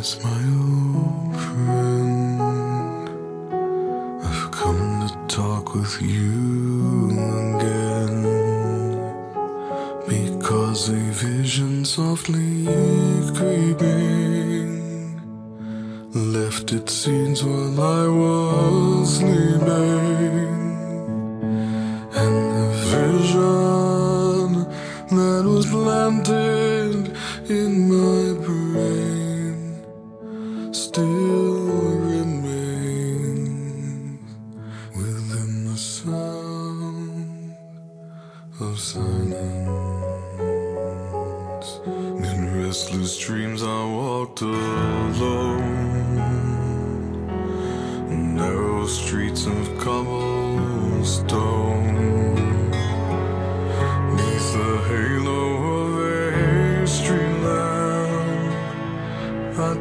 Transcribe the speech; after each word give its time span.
as 0.00 0.24
my 0.24 0.39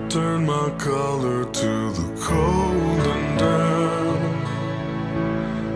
I 0.09 0.11
turned 0.11 0.47
my 0.47 0.71
collar 0.79 1.45
to 1.45 1.91
the 1.91 2.19
cold 2.19 3.05
and 3.13 3.38
damp. 3.38 4.49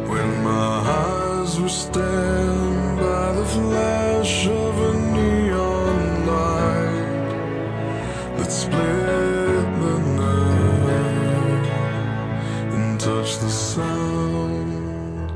When 0.09 0.44
my 0.44 0.81
eyes 0.90 1.59
were 1.59 1.70
stabbed 1.70 3.00
by 3.00 3.34
the 3.34 3.45
flash 3.45 4.48
of 4.48 4.80
a 4.90 4.94
neon 5.14 6.25
light 6.25 7.30
that 8.38 8.52
split 8.52 9.67
the 9.84 10.00
night 10.17 11.68
and 12.73 13.00
touched 13.00 13.40
the 13.42 13.52
sound 13.52 15.31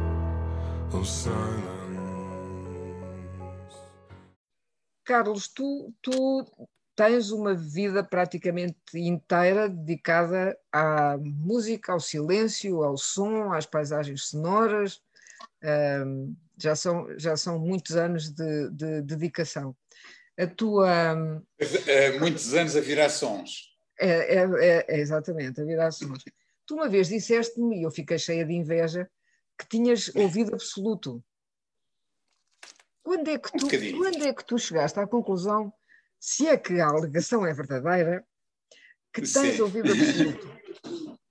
of 0.91 1.07
silence. 1.07 1.67
Carlos, 5.05 5.49
tu, 5.49 5.93
tu 6.01 6.47
tens 6.97 7.29
uma 7.29 7.53
vida 7.53 8.03
praticamente 8.03 8.75
inteira 8.95 9.69
dedicada 9.69 10.57
à 10.71 11.15
música, 11.19 11.93
ao 11.93 11.99
silêncio, 11.99 12.83
ao 12.83 12.97
som, 12.97 13.53
às 13.53 13.67
paisagens 13.67 14.23
sonoras. 14.29 14.99
Ahm, 15.63 16.33
já, 16.57 16.75
são, 16.75 17.07
já 17.19 17.37
são 17.37 17.59
muitos 17.59 17.95
anos 17.95 18.31
de, 18.31 18.69
de 18.71 19.01
dedicação. 19.03 19.75
A 20.39 20.47
tua. 20.47 21.43
Eh, 21.87 22.19
Muitos 22.19 22.53
anos 22.55 22.75
a 22.75 22.81
virar 22.81 23.09
sons. 23.09 23.75
É, 23.99 24.35
é- 24.35 24.49
é- 24.59 24.85
é 24.87 24.99
exatamente, 24.99 25.61
a 25.61 25.63
virar 25.65 25.91
sons. 25.91 26.23
Tu 26.65 26.73
uma 26.73 26.89
vez 26.89 27.07
disseste-me, 27.09 27.79
e 27.79 27.83
eu 27.83 27.91
fiquei 27.91 28.17
cheia 28.17 28.43
de 28.43 28.53
inveja, 28.53 29.07
que 29.57 29.67
tinhas 29.69 30.11
ouvido 30.15 30.53
absoluto. 30.55 31.23
Quando 33.03 33.29
é 33.29 33.37
que 33.37 33.49
Um 33.55 33.57
tu, 33.59 33.65
bocadinho. 33.65 33.97
quando 33.97 34.23
é 34.23 34.33
que 34.33 34.45
tu 34.45 34.57
chegaste 34.57 34.99
à 34.99 35.07
conclusão, 35.07 35.71
se 36.19 36.47
é 36.47 36.57
que 36.57 36.79
a 36.79 36.87
alegação 36.87 37.45
é 37.45 37.53
verdadeira, 37.53 38.25
que 39.13 39.21
tens 39.21 39.55
Sim. 39.55 39.61
ouvido 39.61 39.91
absoluto? 39.91 40.47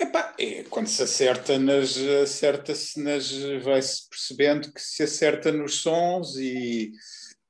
Epá, 0.00 0.34
é, 0.38 0.62
quando 0.64 0.86
se 0.86 1.02
acerta 1.02 1.58
nas 1.58 1.94
acerta-se 1.98 2.98
nas 3.02 3.30
vai-se 3.62 4.08
percebendo 4.08 4.72
que 4.72 4.80
se 4.80 5.02
acerta 5.02 5.52
nos 5.52 5.82
sons 5.82 6.36
e, 6.36 6.90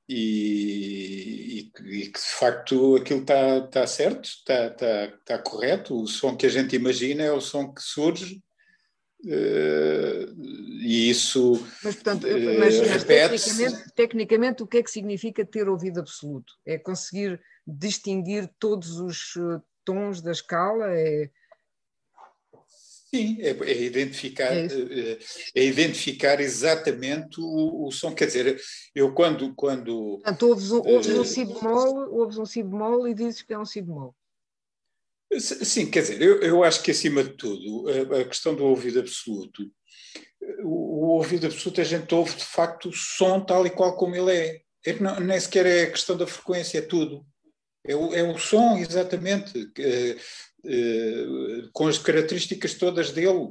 e, 0.09 1.59
e 1.61 1.71
que- 1.71 1.83
e 1.85 2.11
que 2.11 2.19
de 2.19 2.27
facto 2.27 2.97
aquilo 2.97 3.21
está 3.21 3.67
tá 3.69 3.87
certo, 3.87 4.25
está 4.25 4.69
tá, 4.71 5.17
tá 5.25 5.39
correto. 5.39 5.95
O 6.03 6.09
som 6.09 6.37
que 6.37 6.45
a 6.47 6.49
gente 6.49 6.75
imagina 6.75 7.23
é 7.23 7.31
o 7.31 7.41
som 7.41 7.73
que 7.73 7.81
surge 7.81 8.43
eh, 9.27 10.27
e 10.83 11.11
isso 11.11 11.53
Mas, 11.83 11.95
portanto, 11.97 12.27
Eh, 12.27 12.59
mas, 12.59 13.05
tecnicamente, 13.05 13.95
tecnicamente, 13.95 14.63
o 14.63 14.67
que 14.67 14.79
é 14.79 14.83
que 14.83 14.91
significa 14.91 15.45
ter 15.45 15.69
ouvido 15.69 16.01
absoluto? 16.01 16.55
É 16.65 16.79
conseguir 16.79 17.41
distinguir 17.67 18.51
todos 18.59 18.99
os 18.99 19.35
eh, 19.37 19.61
tons 19.85 20.23
da 20.23 20.33
escala? 20.33 20.87
É... 20.91 21.31
Sim, 23.13 23.39
é, 23.41 23.51
é 23.51 23.83
identificar, 23.83 24.53
É 24.53 24.69
é, 25.55 25.65
identificar 25.65 26.41
exatamente 26.41 27.41
o, 27.41 27.89
o 27.89 27.91
som. 27.91 28.15
Quer 28.15 28.27
dizer, 28.27 28.61
eu 28.95 29.13
quando, 29.13 29.53
quando 29.55 30.21
Portanto, 30.23 30.49
ouves 30.49 30.71
um, 30.71 30.77
ouves 30.79 31.09
um 31.09 31.25
si 31.25 31.45
bemol, 31.45 32.09
ouves 32.13 32.39
um 32.39 32.47
si 32.47 32.63
bemol 32.63 33.09
e 33.09 33.15
dizes 33.15 33.43
que 33.43 33.53
é 33.53 33.59
um 33.59 33.65
si 33.65 33.83
bemol. 33.83 34.15
Sim, 35.39 35.91
quer 35.91 36.01
dizer, 36.03 36.21
eu, 36.21 36.41
eu 36.41 36.65
acho 36.65 36.83
que 36.83 36.91
acima 36.91 37.23
de 37.23 37.31
tudo, 37.35 37.87
a, 37.89 38.21
a 38.21 38.25
questão 38.25 38.55
do 38.55 38.65
ouvido 38.65 38.99
absoluto, 38.99 39.71
o, 40.63 41.07
o 41.07 41.09
ouvido 41.11 41.47
absoluto 41.47 41.81
a 41.81 41.85
gente 41.85 42.13
ouve 42.15 42.37
de 42.37 42.45
facto 42.45 42.89
o 42.89 42.93
som 42.93 43.41
tal 43.41 43.67
e 43.67 43.71
qual 43.71 43.97
como 43.97 44.17
ele 44.17 44.33
é. 44.33 44.61
É 44.85 44.99
não, 44.99 45.21
nem 45.21 45.39
sequer 45.39 45.67
é 45.67 45.83
a 45.83 45.91
questão 45.91 46.17
da 46.17 46.27
frequência, 46.27 46.79
é 46.79 46.83
tudo. 46.83 47.25
É 47.87 47.95
o, 47.95 48.15
é 48.15 48.23
o 48.23 48.39
som, 48.39 48.77
exatamente, 48.79 49.71
que, 49.73 50.17
eh, 50.65 51.69
com 51.73 51.87
as 51.87 51.99
características 51.99 52.75
todas 52.75 53.11
dele, 53.11 53.51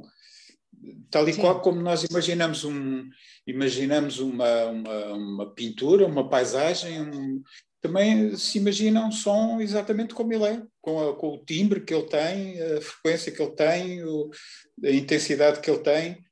tal 1.10 1.28
e 1.28 1.32
Sim. 1.32 1.40
qual 1.40 1.60
como 1.60 1.80
nós 1.80 2.04
imaginamos, 2.04 2.64
um, 2.64 3.08
imaginamos 3.46 4.18
uma, 4.18 4.66
uma, 4.66 5.04
uma 5.14 5.54
pintura, 5.54 6.06
uma 6.06 6.28
paisagem, 6.28 7.00
um- 7.00 7.42
também 7.80 8.36
se 8.36 8.58
imagina 8.58 9.04
um 9.06 9.10
som 9.12 9.60
exatamente 9.60 10.14
como 10.14 10.32
ele 10.32 10.44
é, 10.44 10.62
com, 10.82 11.08
a- 11.10 11.16
com 11.16 11.34
o 11.34 11.44
timbre 11.44 11.80
que 11.80 11.94
ele 11.94 12.06
tem, 12.06 12.60
a 12.60 12.80
frequência 12.80 13.32
que 13.32 13.40
ele 13.42 13.52
tem, 13.52 14.04
o- 14.04 14.30
a 14.84 14.90
intensidade 14.90 15.60
que 15.60 15.70
ele 15.70 15.80
tem, 15.80 16.22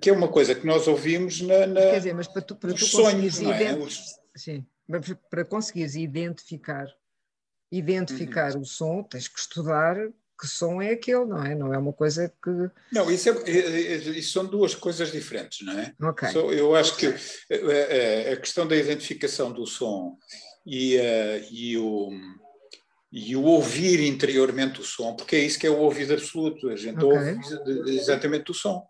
que 0.00 0.10
é 0.10 0.12
uma 0.12 0.28
coisa 0.28 0.54
que 0.54 0.66
nós 0.66 0.86
ouvimos 0.86 1.40
na, 1.40 1.66
na- 1.66 1.80
Quer 1.80 1.98
dizer, 1.98 2.14
mas 2.14 2.28
para 2.28 2.42
tu, 2.42 2.54
para 2.56 2.72
tu 2.74 2.84
sonhos, 2.84 3.40
não 3.40 3.52
é? 3.52 3.74
Os- 3.74 4.14
Sim, 4.36 4.64
mas 4.86 5.14
para 5.30 5.44
conseguires 5.44 5.94
identificar, 5.96 6.86
identificar 7.72 8.54
Uhum. 8.54 8.60
o 8.62 8.64
som, 8.66 9.02
tens 9.02 9.28
que 9.28 9.38
estudar 9.38 9.96
que 10.40 10.48
som 10.48 10.82
é 10.82 10.90
aquele, 10.90 11.24
não 11.26 11.42
é? 11.44 11.54
Não 11.54 11.72
é 11.72 11.78
uma 11.78 11.92
coisa 11.92 12.28
que. 12.42 12.50
Não, 12.92 13.08
isso, 13.10 13.28
é, 13.30 13.32
é- 13.50 13.92
é- 13.94 13.96
isso 14.18 14.32
são 14.32 14.44
duas 14.44 14.74
coisas 14.74 15.10
diferentes, 15.12 15.64
não 15.64 15.78
é? 15.78 15.94
Só- 16.32 16.52
eu 16.52 16.74
acho 16.74 16.96
que 16.96 17.06
a, 17.06 17.10
a- 17.10 18.32
a 18.32 18.36
questão 18.36 18.66
da 18.66 18.76
identificação 18.76 19.52
do 19.52 19.64
som 19.64 20.18
e, 20.66 20.96
eh, 20.96 21.46
e 21.50 21.76
o, 21.78 22.10
e 23.12 23.36
o 23.36 23.42
ouvir 23.42 24.00
interiormente 24.00 24.80
o 24.80 24.84
som, 24.84 25.14
porque 25.14 25.36
é 25.36 25.40
isso 25.40 25.58
que 25.58 25.66
é 25.66 25.70
o 25.70 25.78
ouvido 25.78 26.14
absoluto, 26.14 26.68
a 26.68 26.76
gente 26.76 27.04
Ok. 27.04 27.08
ouve 27.08 27.38
exa- 27.40 27.64
exatamente 27.86 28.50
o 28.50 28.54
som. 28.54 28.84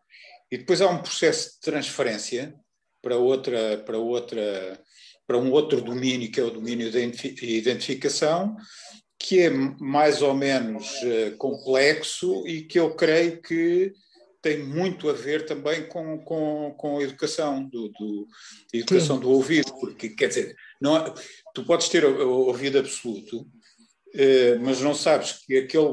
E 0.51 0.59
depois 0.59 0.81
há 0.81 0.89
um 0.89 1.03
processo 1.03 1.55
de 1.55 1.61
transferência 1.61 2.55
para 3.03 3.17
outra, 3.17 3.79
para 3.79 3.99
outra, 3.99 4.81
para 5.27 5.39
um 5.39 5.51
outro 5.51 5.81
domínio 5.81 6.31
que 6.31 6.41
é 6.41 6.45
o 6.45 6.51
domínio 6.51 6.91
da 6.91 7.01
identifi- 7.01 7.37
identificação, 7.59 8.57
que 9.19 9.41
é 9.41 9.51
mais 9.51 10.23
ou 10.23 10.35
menos 10.35 10.87
eh, 11.03 11.31
complexo 11.39 12.47
e 12.47 12.63
que 12.63 12.79
eu 12.79 12.95
creio 12.95 13.41
que 13.41 13.93
tem 14.43 14.63
muito 14.63 15.09
a 15.09 15.15
ver 15.15 15.47
também 15.47 15.87
com, 15.89 16.19
com, 16.19 16.75
com 16.77 16.99
a 16.99 17.03
educação 17.03 17.65
do, 17.65 17.89
do 17.89 18.29
a 18.75 18.77
educação 18.77 19.17
Sim. 19.17 19.23
do 19.23 19.31
ouvido, 19.31 19.73
porque 19.81 20.11
quer 20.11 20.29
dizer, 20.29 20.55
não, 20.85 21.15
tu 21.55 21.65
podes 21.65 21.89
ter 21.89 22.05
ouvido 22.05 22.79
absoluto, 22.79 23.47
eh, 24.15 24.57
mas 24.61 24.81
não 24.81 24.95
sabes 24.95 25.33
que 25.45 25.57
aquele, 25.59 25.93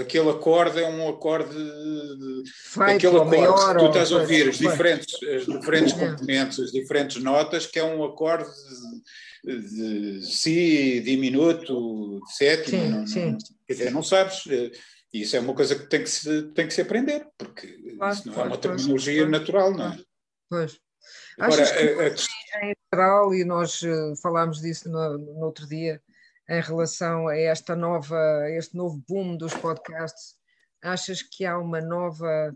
aquele 0.00 0.28
acorde 0.30 0.78
é 0.82 0.86
um 0.86 1.08
acorde 1.08 1.54
Feito 2.74 2.90
aquele 2.96 3.16
acorde 3.16 3.36
maior. 3.38 3.74
que 3.74 3.80
tu 3.80 3.86
estás 3.86 4.12
a 4.12 4.16
ouvir, 4.18 4.48
as 4.48 4.58
diferentes, 4.58 5.14
as 5.22 5.46
diferentes 5.46 5.94
É. 5.94 5.98
componentes, 6.10 6.58
as 6.60 6.72
diferentes 6.72 7.22
notas, 7.22 7.66
que 7.66 7.78
é 7.78 7.84
um 7.84 8.04
acorde 8.04 8.50
de, 9.44 10.22
si 10.26 11.00
diminuto, 11.00 12.20
de 12.26 12.34
sétima, 12.36 12.82
Sim, 12.82 12.88
não, 12.90 13.06
sim. 13.06 13.38
quer 13.66 13.72
dizer, 13.74 13.90
não 13.90 14.02
sabes. 14.02 14.42
eh, 14.48 14.70
E 15.12 15.20
isso 15.22 15.36
é 15.36 15.40
uma 15.40 15.54
coisa 15.54 15.76
que 15.76 15.86
tem 15.88 16.02
que 16.02 16.10
se, 16.10 16.42
tem 16.54 16.66
que 16.66 16.74
se 16.74 16.80
aprender, 16.80 17.24
porque 17.38 17.66
Claro, 17.96 18.14
isso 18.14 18.26
não 18.26 18.34
claro, 18.34 18.48
é 18.48 18.52
uma 18.52 18.58
terminologia 18.58 19.22
claro. 19.22 19.30
natural, 19.30 19.70
não 19.72 19.86
é? 19.92 19.98
Pois. 20.50 20.72
Agora, 21.38 21.62
Achas 21.62 21.72
que 21.76 21.78
a- 21.88 22.06
a 22.06 22.10
questão- 22.10 22.34
em 22.62 22.74
geral, 22.92 23.34
e 23.34 23.44
nós 23.44 23.82
eh, 23.82 24.14
falámos 24.22 24.60
disso 24.60 24.88
no, 24.90 25.18
no 25.18 25.44
outro 25.44 25.66
dia, 25.66 26.00
em 26.48 26.60
relação 26.60 27.26
a 27.28 27.36
esta 27.36 27.74
nova, 27.74 28.16
a 28.16 28.50
este 28.50 28.76
novo 28.76 29.02
boom 29.08 29.36
dos 29.36 29.54
podcasts, 29.54 30.36
achas 30.82 31.22
que 31.22 31.44
há 31.44 31.58
uma 31.58 31.80
nova, 31.80 32.54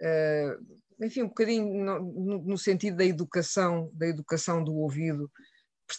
eh, 0.00 0.56
enfim, 1.02 1.22
um 1.22 1.28
bocadinho 1.28 1.84
no, 1.84 2.00
no- 2.00 2.42
no 2.42 2.58
sentido 2.58 2.96
da 2.96 3.04
educação, 3.04 3.90
da 3.92 4.06
educação 4.06 4.62
do 4.64 4.74
ouvido, 4.76 5.30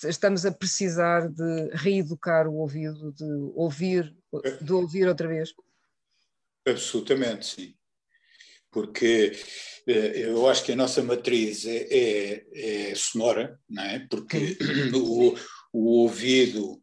estamos 0.06 0.46
a 0.46 0.52
precisar 0.52 1.28
de 1.30 1.70
reeducar 1.74 2.48
o 2.48 2.56
ouvido, 2.56 3.12
de 3.12 3.26
ouvir, 3.54 4.16
de 4.62 4.74
ouvir 4.74 5.08
outra 5.08 5.28
vez? 5.28 5.54
Absolutamente, 6.68 7.46
sim. 7.46 7.76
Porque 8.76 9.32
eh, 9.88 10.24
eu 10.26 10.50
acho 10.50 10.66
que 10.66 10.74
a 10.74 10.76
nossa 10.76 11.02
matriz 11.02 11.66
é, 11.66 11.88
é, 11.90 12.90
é 12.90 12.94
sonora, 12.94 13.58
não 13.70 13.84
é? 13.84 14.06
Porque 14.10 14.58
o, 14.94 15.34
o 15.72 16.02
ouvido. 16.02 16.82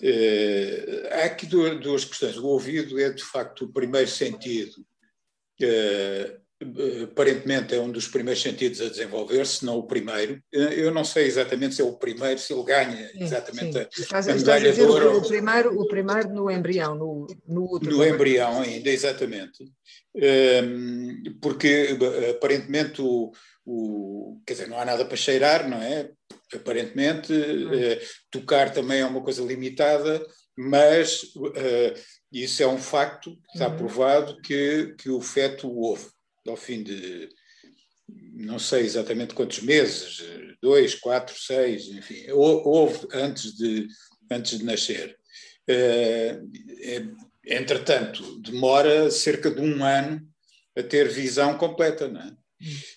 Eh, 0.00 1.10
há 1.12 1.24
aqui 1.26 1.44
duas, 1.44 1.78
duas, 1.78 2.06
questões. 2.06 2.38
O 2.38 2.46
ouvido 2.46 2.98
é, 2.98 3.10
de 3.10 3.22
facto, 3.22 3.66
o 3.66 3.72
primeiro 3.72 4.08
sentido 4.08 4.76
eh, 5.60 6.38
aparentemente 7.04 7.74
é 7.74 7.80
um 7.80 7.92
dos 7.92 8.08
primeiros 8.08 8.42
sentidos 8.42 8.80
a 8.80 8.88
desenvolver-se, 8.88 9.64
não 9.64 9.76
o 9.76 9.86
primeiro. 9.86 10.42
Eu 10.50 10.90
não 10.90 11.04
sei 11.04 11.26
exatamente 11.26 11.74
se 11.74 11.82
é 11.82 11.84
o 11.84 11.98
primeiro, 11.98 12.40
se 12.40 12.50
ele 12.50 12.64
ganha 12.64 13.10
exatamente 13.14 13.86
sim, 13.92 14.04
sim. 14.04 14.14
a, 14.14 14.18
a 14.18 14.34
medalha 14.34 14.72
de 14.72 14.80
ouro. 14.80 15.18
O 15.18 15.28
primeiro, 15.28 15.78
o 15.78 15.86
primeiro 15.86 16.30
no 16.30 16.50
embrião, 16.50 16.94
no, 16.94 17.15
no 17.46 17.74
útero. 17.74 17.96
No 17.96 18.04
embrião 18.06 18.60
ainda, 18.60 18.90
exatamente. 18.90 19.64
Porque 21.40 21.96
aparentemente 22.30 23.02
o, 23.02 23.32
o, 23.64 24.40
quer 24.46 24.54
dizer, 24.54 24.68
não 24.68 24.78
há 24.78 24.84
nada 24.84 25.04
para 25.04 25.16
cheirar, 25.16 25.68
não 25.68 25.78
é? 25.78 26.10
Aparentemente, 26.54 27.32
hum. 27.32 27.70
tocar 28.30 28.72
também 28.72 29.00
é 29.00 29.06
uma 29.06 29.22
coisa 29.22 29.42
limitada, 29.42 30.24
mas 30.56 31.22
uh, 31.34 32.00
isso 32.32 32.62
é 32.62 32.66
um 32.66 32.78
facto, 32.78 33.36
está 33.52 33.68
uhum. 33.68 33.76
provado 33.76 34.40
que, 34.40 34.94
que 34.98 35.10
o 35.10 35.20
feto 35.20 35.70
ouve 35.70 36.06
ao 36.46 36.56
fim 36.56 36.82
de 36.82 37.28
não 38.08 38.58
sei 38.58 38.84
exatamente 38.84 39.34
quantos 39.34 39.60
meses, 39.60 40.22
dois, 40.62 40.94
quatro, 40.94 41.36
seis, 41.36 41.88
enfim, 41.88 42.30
houve 42.30 43.06
antes 43.12 43.56
de, 43.56 43.88
antes 44.30 44.58
de 44.58 44.64
nascer. 44.64 45.15
Uh, 45.68 47.16
entretanto, 47.44 48.40
demora 48.40 49.10
cerca 49.10 49.50
de 49.50 49.60
um 49.60 49.84
ano 49.84 50.26
a 50.76 50.82
ter 50.82 51.08
visão 51.08 51.56
completa, 51.56 52.08
não 52.08 52.20
é? 52.20 52.36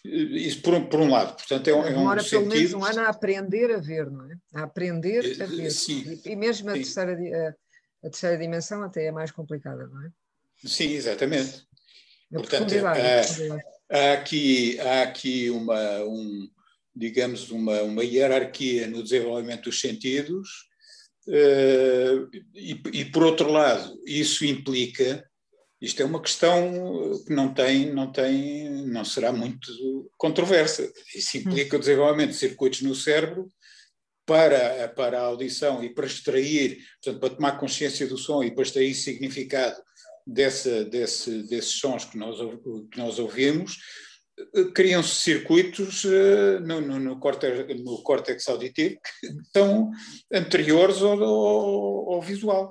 Isso 0.05 0.61
por 0.61 0.73
um, 0.73 0.87
por 0.87 1.01
um 1.01 1.09
lado, 1.09 1.35
portanto 1.35 1.67
é, 1.67 1.71
é 1.71 1.83
Demora 1.89 2.23
pelo 2.23 2.43
sentido... 2.43 2.55
menos 2.55 2.73
um 2.73 2.85
ano 2.85 3.01
a 3.01 3.09
aprender 3.09 3.71
a 3.71 3.77
ver, 3.77 4.09
não 4.09 4.31
é? 4.31 4.35
A 4.53 4.63
aprender 4.63 5.41
a 5.41 5.45
ver. 5.45 5.69
Sim, 5.69 6.21
e, 6.25 6.35
mesmo 6.35 6.69
a 6.69 6.73
terceira, 6.73 7.11
a, 7.11 8.07
a, 8.07 8.09
terceira 8.09 8.37
dimensão 8.37 8.81
até 8.83 9.05
é 9.05 9.11
mais 9.11 9.31
complicada, 9.31 9.85
não 9.87 10.05
é? 10.05 10.09
Sim, 10.65 10.93
exatamente. 10.93 11.67
Portanto, 12.31 12.73
há, 12.85 12.93
há, 13.89 14.13
aqui, 14.13 14.79
há 14.79 15.01
aqui 15.03 15.49
uma, 15.49 16.03
um, 16.05 16.49
digamos, 16.95 17.49
uma, 17.49 17.81
uma 17.81 18.03
hierarquia 18.03 18.87
no 18.87 19.03
desenvolvimento 19.03 19.65
dos 19.65 19.81
sentidos, 19.81 20.68
e, 21.27 22.81
e, 22.93 23.05
por 23.05 23.23
outro 23.23 23.51
lado, 23.51 23.93
isso 24.05 24.45
implica, 24.45 25.23
isto 25.81 26.01
é 26.01 26.05
uma 26.05 26.21
questão 26.21 27.21
que 27.25 27.33
não 27.33 27.53
tem, 27.53 27.91
não 27.93 28.11
tem, 28.11 28.69
não 28.87 29.05
será 29.05 29.31
muito 29.31 30.11
controversa. 30.17 30.91
Isso 31.15 31.37
implica 31.37 31.77
o 31.77 31.79
desenvolvimento 31.79 32.31
de 32.31 32.37
circuitos 32.37 32.81
no 32.81 32.95
cérebro 32.95 33.47
para, 34.25 34.87
para 34.89 35.19
a 35.19 35.25
audição 35.25 35.83
e 35.83 35.93
para 35.93 36.05
extrair, 36.05 36.77
portanto, 37.01 37.19
para 37.19 37.35
tomar 37.35 37.59
consciência 37.59 38.05
do 38.05 38.17
som 38.17 38.43
e 38.43 38.51
para 38.51 38.63
extrair 38.63 38.93
significado 38.93 39.81
dessa, 40.25 40.85
desse, 40.85 41.43
desses 41.47 41.79
sons 41.79 42.05
que 42.05 42.17
nós, 42.17 42.37
que 42.91 42.97
nós 42.97 43.17
ouvimos, 43.17 43.77
eh, 43.77 44.08
criam-se 44.73 45.15
circuitos 45.15 46.03
uh, 46.03 46.59
no, 46.61 46.81
no, 46.81 46.99
no, 46.99 47.19
córtex, 47.19 47.67
no 47.83 48.01
córtex 48.03 48.47
auditivo 48.47 48.99
que 49.01 49.27
são 49.55 49.91
anteriores 50.31 51.01
ao, 51.01 51.21
ao, 51.21 52.13
ao, 52.13 52.21
visual. 52.21 52.69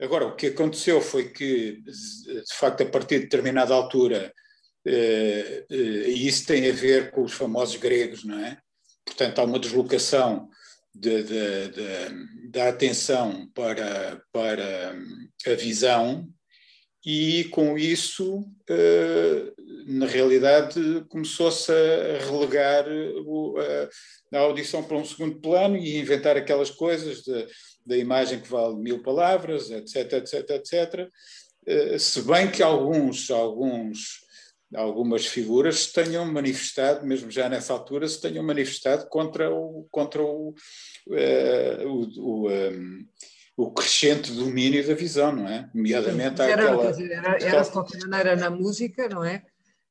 Agora, 0.00 0.26
o 0.26 0.36
que 0.36 0.48
aconteceu 0.48 1.00
foi 1.00 1.30
que, 1.30 1.82
de 1.82 2.54
facto, 2.54 2.82
a 2.82 2.86
partir 2.86 3.18
de 3.18 3.24
determinada 3.24 3.74
altura, 3.74 4.32
uh, 4.86 5.72
e 5.72 6.26
isso 6.26 6.46
tem 6.46 6.68
a 6.68 6.72
ver 6.72 7.10
com 7.10 7.22
os 7.22 7.32
famosos 7.32 7.76
gregos, 7.76 8.24
não 8.24 8.38
é? 8.38 8.58
Portanto, 9.04 9.38
há 9.38 9.44
uma 9.44 9.58
deslocação 9.58 10.48
de, 10.94 11.22
de, 11.22 11.68
de, 11.68 12.50
da 12.50 12.68
atenção 12.68 13.48
para, 13.54 14.22
para 14.32 14.96
a 15.46 15.54
visão, 15.54 16.28
e 17.10 17.44
com 17.44 17.78
isso, 17.78 18.44
eh, 18.68 19.50
na 19.86 20.04
realidade, 20.04 20.78
começou-se 21.08 21.72
a 21.72 22.18
relegar 22.30 22.84
a 24.30 24.38
audição 24.40 24.84
para 24.84 24.98
um 24.98 25.04
segundo 25.06 25.40
plano 25.40 25.78
e 25.78 25.96
inventar 25.96 26.36
aquelas 26.36 26.70
coisas 26.70 27.22
da 27.86 27.96
imagem 27.96 28.40
que 28.40 28.50
vale 28.50 28.76
mil 28.76 29.02
palavras, 29.02 29.70
etc, 29.70 30.12
etc, 30.12 30.50
etc. 30.50 31.08
Se 31.98 32.20
bem 32.20 32.50
que 32.50 32.62
alguns, 32.62 33.30
alguns, 33.30 34.20
algumas 34.74 35.24
figuras 35.24 35.84
se 35.84 35.94
tenham 35.94 36.30
manifestado, 36.30 37.06
mesmo 37.06 37.30
já 37.30 37.48
nessa 37.48 37.72
altura, 37.72 38.06
se 38.06 38.20
tenham 38.20 38.44
manifestado 38.44 39.08
contra 39.08 39.50
o, 39.50 39.88
contra 39.90 40.22
o, 40.22 40.50
uh, 40.50 41.88
o, 41.88 42.20
o 42.20 42.50
um, 42.50 43.06
o 43.58 43.72
crescente 43.72 44.30
domínio 44.30 44.86
da 44.86 44.94
visão, 44.94 45.34
não 45.34 45.48
é? 45.48 45.68
Nomeadamente 45.74 46.40
era, 46.40 46.62
aquela... 46.62 46.92
Dizer, 46.92 47.10
era, 47.10 47.42
era 47.42 47.60
de 47.62 47.70
qualquer 47.72 47.98
maneira 48.06 48.36
na 48.36 48.50
música, 48.50 49.08
não 49.08 49.24
é? 49.24 49.44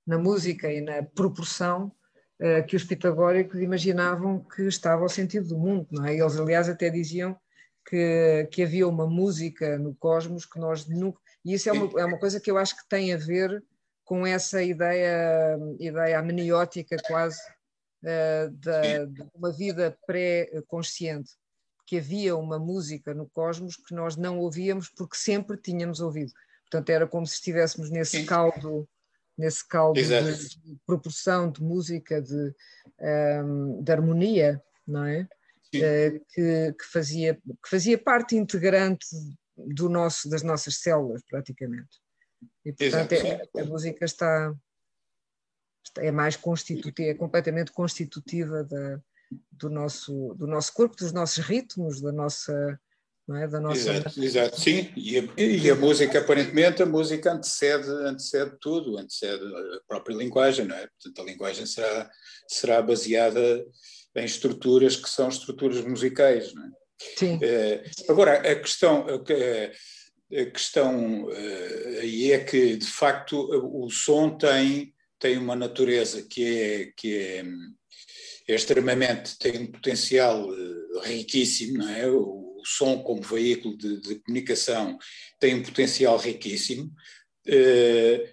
Na 0.05 0.17
música 0.17 0.71
e 0.71 0.79
na 0.79 1.03
proporção 1.03 1.91
uh, 2.39 2.65
que 2.65 2.77
os 2.77 2.85
pitagóricos 2.85 3.59
imaginavam 3.59 4.39
que 4.39 4.61
estava 4.63 5.01
ao 5.01 5.09
sentido 5.09 5.49
do 5.49 5.57
mundo, 5.57 5.85
não 5.91 6.05
é? 6.05 6.15
Eles, 6.15 6.39
aliás, 6.39 6.69
até 6.69 6.89
diziam 6.89 7.37
que, 7.85 8.47
que 8.53 8.63
havia 8.63 8.87
uma 8.87 9.05
música 9.05 9.77
no 9.77 9.93
cosmos 9.95 10.45
que 10.45 10.57
nós 10.57 10.87
nunca... 10.87 11.19
E 11.43 11.53
isso 11.53 11.67
é 11.67 11.73
uma, 11.73 11.99
é 11.99 12.05
uma 12.05 12.19
coisa 12.19 12.39
que 12.39 12.49
eu 12.49 12.57
acho 12.57 12.73
que 12.73 12.87
tem 12.87 13.13
a 13.13 13.17
ver 13.17 13.61
com 14.05 14.25
essa 14.25 14.63
ideia, 14.63 15.59
ideia 15.77 16.19
amniótica 16.19 16.95
quase 17.05 17.41
uh, 18.01 18.49
da, 18.49 19.03
de 19.03 19.25
uma 19.35 19.51
vida 19.51 19.97
pré-consciente 20.07 21.31
que 21.87 21.97
havia 21.97 22.35
uma 22.35 22.59
música 22.59 23.13
no 23.13 23.27
cosmos 23.29 23.77
que 23.77 23.95
nós 23.95 24.17
não 24.17 24.39
ouvíamos 24.39 24.89
porque 24.89 25.15
sempre 25.15 25.55
tínhamos 25.55 26.01
ouvido. 26.01 26.33
Portanto, 26.69 26.89
era 26.89 27.07
como 27.07 27.25
se 27.25 27.35
estivéssemos 27.35 27.89
nesse 27.89 28.19
Sim. 28.19 28.25
caldo, 28.25 28.87
nesse 29.37 29.65
caldo 29.65 29.93
de, 29.93 30.03
de, 30.03 30.77
proporção 30.85 31.49
de 31.49 31.63
música, 31.63 32.21
de, 32.21 32.53
um, 33.45 33.81
de 33.81 33.91
harmonia, 33.91 34.61
não 34.85 35.05
é? 35.05 35.27
Uh, 35.75 36.25
que, 36.29 36.73
que, 36.73 36.85
fazia, 36.91 37.35
que 37.35 37.69
fazia 37.69 37.97
parte 37.97 38.35
integrante 38.35 39.05
do 39.55 39.87
nosso, 39.87 40.29
das 40.29 40.43
nossas 40.43 40.79
células, 40.79 41.21
praticamente. 41.29 42.01
E, 42.65 42.73
portanto, 42.73 43.13
é, 43.13 43.61
a 43.61 43.65
música 43.65 44.03
está, 44.03 44.53
está, 45.85 46.03
é 46.03 46.11
mais 46.11 46.35
constitutiva, 46.35 47.09
é 47.09 47.13
completamente 47.13 47.71
constitutiva 47.71 48.63
da, 48.63 49.01
do 49.51 49.69
nosso, 49.69 50.33
do 50.35 50.47
nosso 50.47 50.73
corpo, 50.73 50.95
dos 50.95 51.11
nossos 51.11 51.43
ritmos, 51.43 52.01
da 52.01 52.11
nossa. 52.11 52.79
É? 53.29 53.45
da 53.45 53.59
nossa... 53.59 53.91
Exato, 53.91 54.23
exato, 54.23 54.61
sim. 54.61 54.89
E 54.95 55.19
a, 55.19 55.23
e 55.37 55.69
a 55.69 55.75
música, 55.75 56.17
aparentemente, 56.17 56.81
a 56.81 56.85
música 56.85 57.33
antecede, 57.33 57.89
antecede 57.89 58.55
tudo, 58.61 58.97
antecede 58.97 59.43
a 59.43 59.81
própria 59.85 60.15
linguagem, 60.15 60.65
não 60.65 60.75
é? 60.77 60.87
Portanto, 60.87 61.21
a 61.21 61.29
linguagem 61.29 61.65
será, 61.65 62.09
será 62.47 62.81
baseada 62.81 63.65
em 64.15 64.23
estruturas 64.23 64.95
que 64.95 65.09
são 65.09 65.27
estruturas 65.27 65.81
musicais, 65.81 66.53
não 66.53 66.67
é? 66.67 66.69
Sim. 67.17 67.39
É, 67.41 67.83
agora, 68.09 68.33
a 68.49 68.55
questão, 68.55 69.05
a 69.09 70.45
questão 70.45 71.29
eh, 71.31 71.99
aí 72.01 72.31
é 72.31 72.39
que, 72.43 72.75
de 72.75 72.87
facto, 72.87 73.37
o 73.37 73.89
som 73.89 74.37
tem, 74.37 74.93
tem 75.19 75.37
uma 75.37 75.55
natureza 75.55 76.25
que 76.27 76.43
é, 76.43 76.91
que 76.97 77.17
é 77.17 77.43
é 78.47 78.55
extremamente, 78.55 79.37
tem 79.37 79.59
um 79.59 79.71
potencial 79.71 80.47
eh, 80.53 81.07
riquíssimo, 81.07 81.79
não 81.79 81.89
é? 81.89 82.07
O, 82.07 82.47
som 82.67 83.01
como 83.01 83.21
veículo 83.21 83.77
de, 83.77 84.01
de, 84.01 84.15
comunicação 84.19 84.97
tem 85.39 85.55
um 85.55 85.63
potencial 85.63 86.17
riquíssimo. 86.17 86.91
Uh, 87.47 88.27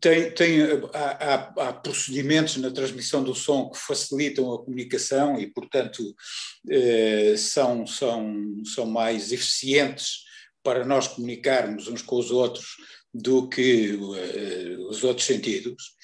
tem, 0.00 0.30
tem, 0.32 0.62
há, 0.92 1.52
há, 1.68 1.72
procedimentos 1.72 2.56
na 2.56 2.70
transmissão 2.70 3.22
do 3.22 3.34
som 3.34 3.70
que 3.70 3.78
facilitam 3.78 4.52
a 4.52 4.58
comunicação 4.58 5.38
e, 5.38 5.46
portanto, 5.46 6.00
uh, 6.00 7.38
são, 7.38 7.86
são, 7.86 8.64
são 8.64 8.86
mais 8.86 9.30
eficientes 9.30 10.24
para 10.62 10.84
nós 10.84 11.06
comunicarmos 11.06 11.86
uns 11.86 12.02
com 12.02 12.18
os 12.18 12.30
outros 12.30 12.76
do 13.12 13.48
que 13.48 13.92
uh, 13.92 14.88
os 14.88 15.04
outros 15.04 15.26
sentidos 15.26 15.94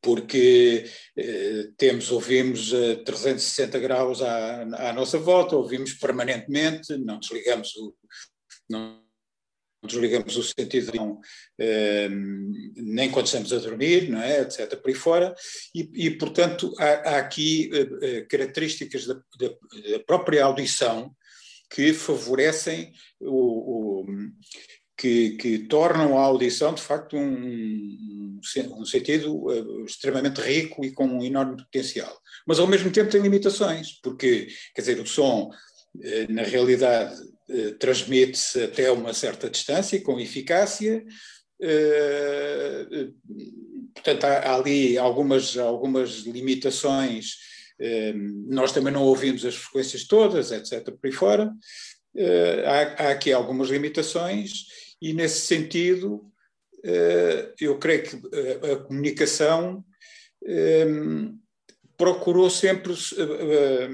porque 0.00 0.84
eh, 1.16 1.68
temos, 1.76 2.10
ouvimos 2.10 2.72
a 2.72 3.02
360 3.04 3.78
graus 3.78 4.22
à, 4.22 4.62
à, 4.62 4.92
nossa 4.92 5.18
volta, 5.18 5.56
ouvimos 5.56 5.94
permanentemente, 5.94 6.96
não 6.96 7.18
desligamos 7.18 7.74
o. 7.76 7.94
Não 8.70 9.06
desligamos 9.86 10.36
o 10.36 10.42
sentido 10.42 10.92
não, 10.94 11.20
eh, 11.58 12.08
nem 12.76 13.10
quando 13.10 13.26
estamos 13.26 13.52
a 13.52 13.58
dormir, 13.58 14.10
não 14.10 14.20
é, 14.20 14.40
etc., 14.40 14.76
por 14.76 14.88
aí 14.88 14.94
fora, 14.94 15.34
e, 15.72 15.88
e 15.94 16.10
portanto 16.18 16.74
há, 16.80 16.84
há 16.84 17.18
aqui 17.18 17.70
eh, 18.02 18.22
características 18.22 19.06
da, 19.06 19.14
da, 19.14 19.48
da, 19.48 20.00
própria 20.04 20.44
audição 20.44 21.14
que 21.70 21.92
favorecem 21.92 22.92
o, 23.20 24.00
o 24.00 24.06
que, 24.98 25.30
que, 25.36 25.58
tornam 25.60 26.18
a 26.18 26.22
audição, 26.22 26.74
de 26.74 26.82
facto, 26.82 27.16
um, 27.16 28.40
um 28.76 28.84
sentido 28.84 29.32
uh, 29.46 29.84
extremamente 29.84 30.40
rico 30.40 30.84
e 30.84 30.90
com 30.90 31.06
um 31.06 31.22
enorme 31.22 31.56
potencial. 31.56 32.20
Mas, 32.44 32.58
ao 32.58 32.66
mesmo 32.66 32.90
tempo, 32.90 33.10
tem 33.10 33.22
limitações, 33.22 34.00
porque, 34.02 34.48
quer 34.74 34.80
dizer, 34.80 35.00
o 35.00 35.06
som, 35.06 35.50
uh, 35.50 36.32
na 36.32 36.42
realidade, 36.42 37.14
uh, 37.48 37.78
transmite-se 37.78 38.64
até 38.64 38.90
uma 38.90 39.14
certa 39.14 39.48
distância, 39.48 40.02
com 40.02 40.18
eficácia. 40.18 41.04
portanto, 43.94 44.24
há, 44.24 44.56
ali 44.56 44.98
algumas, 44.98 45.56
algumas 45.56 46.26
limitações. 46.26 47.36
nós 48.48 48.72
também 48.72 48.92
não 48.92 49.04
ouvimos 49.04 49.44
as 49.44 49.54
frequências 49.54 50.04
todas, 50.04 50.50
etc., 50.50 50.90
por 50.90 51.06
aí 51.06 51.12
fora. 51.12 51.52
Há, 52.66 53.04
há 53.04 53.10
aqui 53.10 53.32
algumas 53.32 53.68
limitações 53.70 54.66
e, 55.00 55.12
nesse 55.12 55.46
sentido, 55.46 56.24
eh, 56.84 57.52
eu 57.60 57.78
creio 57.78 58.02
que 58.02 58.16
a 58.72 58.76
comunicação 58.76 59.84
ehm, 60.44 61.36
procurou 61.96 62.48
sempre 62.48 62.92
eh, 62.92 63.88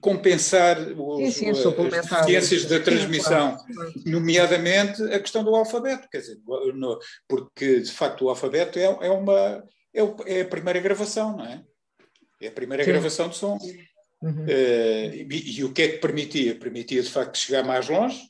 compensar 0.00 0.78
os, 0.78 1.34
sim, 1.34 1.54
sim, 1.54 1.68
as 1.68 2.02
deficiências 2.08 2.64
da 2.64 2.80
transmissão, 2.80 3.56
nomeadamente 4.04 5.02
a 5.04 5.20
questão 5.20 5.44
do 5.44 5.54
alfabeto, 5.54 6.08
quer 6.10 6.18
dizer, 6.18 6.38
porque 7.28 7.80
de 7.80 7.92
facto 7.92 8.24
o 8.24 8.28
alfabeto 8.30 8.78
é, 8.78 8.84
é 8.84 9.10
uma 9.10 9.62
é, 9.94 10.38
é, 10.38 10.40
a 10.42 10.46
primeira 10.46 10.80
gravação, 10.80 11.36
não 11.36 11.44
é? 11.44 11.62
É 12.40 12.48
a 12.48 12.52
primeira 12.52 12.84
sim. 12.84 12.90
gravação 12.90 13.28
de 13.28 13.36
som. 13.36 13.58
Uhum. 14.22 14.44
Uh, 14.44 15.14
e, 15.14 15.58
e, 15.58 15.64
o 15.64 15.72
que 15.72 15.82
é 15.82 15.88
que 15.88 15.98
permitia? 15.98 16.54
Permitia 16.54 17.02
de 17.02 17.10
facto 17.10 17.38
chegar 17.38 17.64
mais 17.64 17.88
longe, 17.88 18.20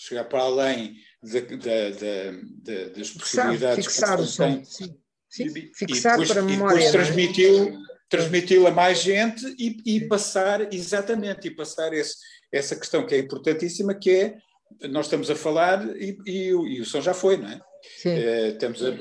chegar 0.00 0.24
para 0.24 0.40
além 0.40 0.96
da, 1.22 1.40
da, 1.40 2.30
da, 2.62 2.88
das 2.96 3.10
possibilidades 3.10 3.84
fixar, 3.84 4.16
que 4.16 4.22
o 4.22 4.26
som. 4.26 4.64
Sim, 4.64 4.96
sim. 5.28 5.44
E, 5.44 5.70
fixar 5.74 6.12
depois, 6.12 6.30
para 6.30 6.40
a 6.40 6.44
memória. 6.44 6.76
E 6.76 6.78
depois 6.78 6.88
é? 6.88 6.90
transmitiu, 6.90 7.78
transmitiu 8.08 8.66
a 8.66 8.70
mais 8.70 9.02
gente 9.02 9.44
e, 9.58 9.96
e 9.96 10.08
passar, 10.08 10.72
exatamente, 10.72 11.48
e 11.48 11.54
passar 11.54 11.92
esse, 11.92 12.16
essa 12.50 12.74
questão 12.74 13.06
que 13.06 13.14
é 13.14 13.18
importantíssima, 13.18 13.94
que 13.94 14.10
é, 14.10 14.38
nós 14.88 15.06
estamos 15.06 15.30
a 15.30 15.36
falar 15.36 15.86
e, 15.96 16.16
e, 16.26 16.48
e 16.48 16.80
o 16.80 16.86
som 16.86 17.02
já 17.02 17.12
foi, 17.12 17.36
não 17.36 17.50
é? 17.50 17.60
Sim. 17.98 18.10
É, 18.10 18.48
estamos 18.48 18.82
a, 18.82 18.98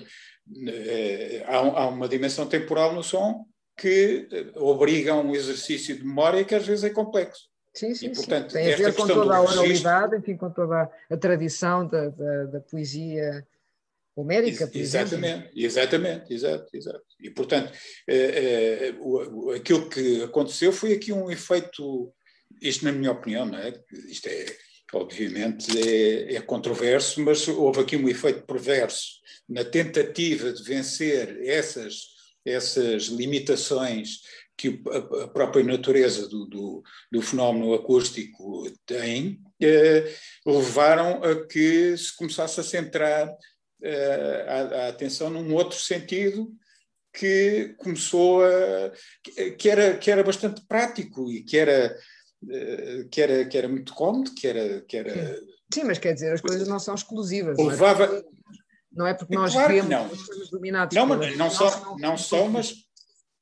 é, 0.67 1.45
há, 1.47 1.55
há 1.55 1.87
uma 1.87 2.09
dimensão 2.09 2.45
temporal 2.45 2.93
no 2.93 3.03
som 3.03 3.45
que 3.77 4.27
obriga 4.55 5.13
a 5.13 5.19
um 5.19 5.33
exercício 5.33 5.95
de 5.95 6.03
memória 6.03 6.43
que 6.43 6.53
às 6.53 6.67
vezes 6.67 6.83
é 6.83 6.89
complexo. 6.89 7.48
Sim, 7.73 7.93
sim, 7.93 8.07
e, 8.07 8.09
portanto, 8.15 8.51
sim. 8.51 8.57
Tem 8.57 8.73
a 8.73 8.77
ver 8.77 8.95
com 8.95 9.07
toda 9.07 9.35
a 9.35 9.41
oralidade, 9.41 10.15
enfim, 10.17 10.35
com 10.35 10.49
toda 10.49 10.89
a 11.09 11.17
tradição 11.17 11.87
da, 11.87 12.09
da, 12.09 12.43
da 12.45 12.59
poesia 12.59 13.45
homérica, 14.15 14.67
por 14.67 14.77
Exatamente, 14.77 15.33
exemplo. 15.33 15.51
exatamente, 15.55 16.33
exato, 16.33 16.69
exato. 16.73 17.05
E, 17.19 17.29
portanto, 17.29 17.71
é, 18.07 18.15
é, 18.17 18.95
o, 18.99 19.51
aquilo 19.51 19.89
que 19.89 20.23
aconteceu 20.23 20.71
foi 20.71 20.93
aqui 20.93 21.13
um 21.13 21.31
efeito, 21.31 22.13
isto 22.61 22.83
na 22.85 22.91
minha 22.91 23.11
opinião, 23.11 23.45
não 23.45 23.57
é? 23.57 23.73
Isto 24.09 24.27
é, 24.27 24.45
obviamente, 24.93 25.67
é, 25.79 26.35
é 26.35 26.41
controverso, 26.41 27.21
mas 27.21 27.47
houve 27.47 27.81
aqui 27.81 27.95
um 27.95 28.09
efeito 28.09 28.45
perverso 28.45 29.19
na 29.47 29.63
tentativa 29.63 30.51
de 30.51 30.63
vencer 30.63 31.39
essas, 31.43 32.01
essas 32.45 33.03
limitações 33.03 34.21
que 34.59 34.81
a 35.23 35.27
própria 35.29 35.63
natureza 35.63 36.27
do, 36.27 36.45
do, 36.45 36.83
do 37.09 37.21
fenómeno 37.21 37.73
acústico 37.73 38.69
tem, 38.85 39.39
eh, 39.61 40.13
levaram 40.45 41.23
a 41.23 41.47
que 41.47 41.95
se 41.95 42.13
começasse 42.17 42.59
a 42.59 42.63
centrar 42.63 43.33
eh, 43.81 44.45
a, 44.49 44.59
a, 44.59 44.87
atenção 44.89 45.29
num 45.29 45.53
outro 45.53 45.79
sentido 45.79 46.51
que 47.13 47.73
começou 47.77 48.43
a. 48.43 48.91
que 49.57 49.69
era, 49.69 49.97
que 49.97 50.11
era 50.11 50.25
bastante 50.25 50.61
prático 50.67 51.31
e 51.31 51.41
que 51.41 51.57
era, 51.57 51.97
eh, 52.49 53.07
que 53.09 53.21
era, 53.21 53.45
que 53.45 53.57
era 53.57 53.69
muito 53.69 53.93
cómodo, 53.93 54.35
que 54.35 54.45
era. 54.45 54.81
Que 54.81 54.97
era 54.97 55.39
Sim, 55.73 55.85
mas 55.85 55.99
quer 55.99 56.13
dizer, 56.13 56.33
as 56.33 56.41
coisas 56.41 56.67
não 56.67 56.79
são 56.79 56.95
exclusivas. 56.95 57.57
Levava, 57.57 58.07
não 58.07 58.11
é 58.11 58.19
porque, 58.19 58.27
não 58.91 59.07
é 59.07 59.13
porque 59.13 59.35
nós 59.35 59.53
claro 59.53 59.73
vemos 59.73 60.13
as 60.19 60.27
coisas 60.27 60.49
dominadas. 60.49 60.93
Não, 60.93 61.05
não, 61.05 61.37
não, 61.37 61.49
só, 61.49 61.85
não, 61.85 61.97
não 61.97 62.17
só, 62.17 62.45
mas 62.49 62.88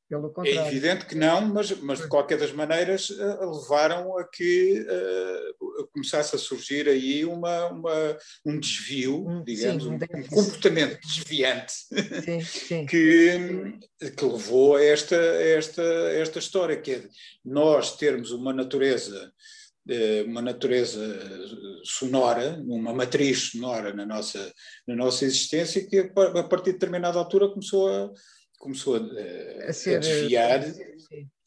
pelo 0.09 0.27
é 0.27 0.33
contrário. 0.33 0.59
É 0.59 0.67
evidente 0.67 1.05
que 1.05 1.15
não, 1.15 1.41
mas, 1.47 1.71
mas 1.81 1.99
de 1.99 2.07
qualquer 2.07 2.37
das 2.37 2.51
maneiras 2.51 3.09
uh, 3.09 3.51
levaram 3.51 4.17
a 4.17 4.27
que 4.27 4.81
uh, 4.81 5.87
começasse 5.93 6.35
a 6.35 6.39
surgir 6.39 6.87
aí 6.87 7.25
uma, 7.25 7.67
uma 7.67 8.17
um 8.45 8.59
desvio, 8.59 9.43
digamos, 9.45 9.83
sim, 9.83 9.89
um, 9.89 9.95
um 9.95 10.27
comportamento 10.27 10.99
desviante 11.01 11.73
sim, 12.23 12.41
sim. 12.41 12.85
que, 12.85 13.79
que 14.15 14.25
levou 14.25 14.77
a 14.77 14.83
esta, 14.83 15.15
esta, 15.15 15.83
esta 15.83 16.39
história, 16.39 16.77
que 16.77 16.91
é 16.91 17.03
nós 17.43 17.97
termos 17.97 18.31
uma 18.31 18.53
natureza 18.53 19.31
eh, 19.89 20.23
uma 20.27 20.41
natureza 20.41 20.99
sonora, 21.83 22.61
uma 22.67 22.93
matriz 22.93 23.51
sonora 23.51 23.93
na 23.93 24.05
nossa, 24.05 24.53
na 24.85 24.95
nossa 24.95 25.23
existência 25.23 25.87
que 25.87 25.99
a 25.99 26.43
partir 26.43 26.71
de 26.71 26.73
determinada 26.73 27.17
altura 27.17 27.47
começou 27.47 27.87
a, 27.87 28.11
começou 28.57 28.95
a, 28.95 29.69
a, 29.69 29.73
ser, 29.73 29.97
a 29.97 29.99
desviar 29.99 30.63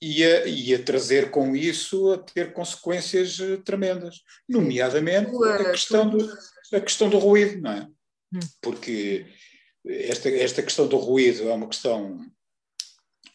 e 0.01 0.25
a, 0.25 0.47
e 0.47 0.75
a, 0.75 0.83
trazer 0.83 1.31
com 1.31 1.55
isso 1.55 2.13
a 2.13 2.19
ter 2.19 2.53
consequências 2.53 3.39
eh, 3.39 3.59
tremendas, 3.59 4.23
nomeadamente 4.49 5.31
a 5.45 5.71
questão 5.71 6.09
do, 6.09 6.39
a 6.73 6.81
questão 6.81 7.11
do 7.11 7.19
ruído, 7.19 7.61
não 7.61 7.73
é? 7.73 7.87
Hum. 8.33 8.41
Porque 8.63 9.27
esta, 9.85 10.31
esta 10.31 10.63
questão 10.63 10.87
do 10.87 10.97
ruído 10.97 11.49
é 11.49 11.53
uma 11.53 11.69
questão 11.69 12.19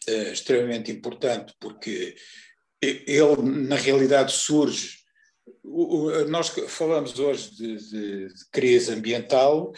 uh, 0.08 0.32
extremamente 0.32 0.90
importante, 0.90 1.54
porque 1.60 2.16
ele, 2.80 3.42
na 3.42 3.76
realidade, 3.76 4.32
surge. 4.32 4.98
O, 5.62 6.06
o, 6.06 6.28
nós 6.28 6.48
falamos 6.68 7.18
hoje 7.18 7.50
de, 7.54 7.76
de, 7.76 8.28
de 8.28 8.50
crise 8.50 8.92
ambiental, 8.92 9.72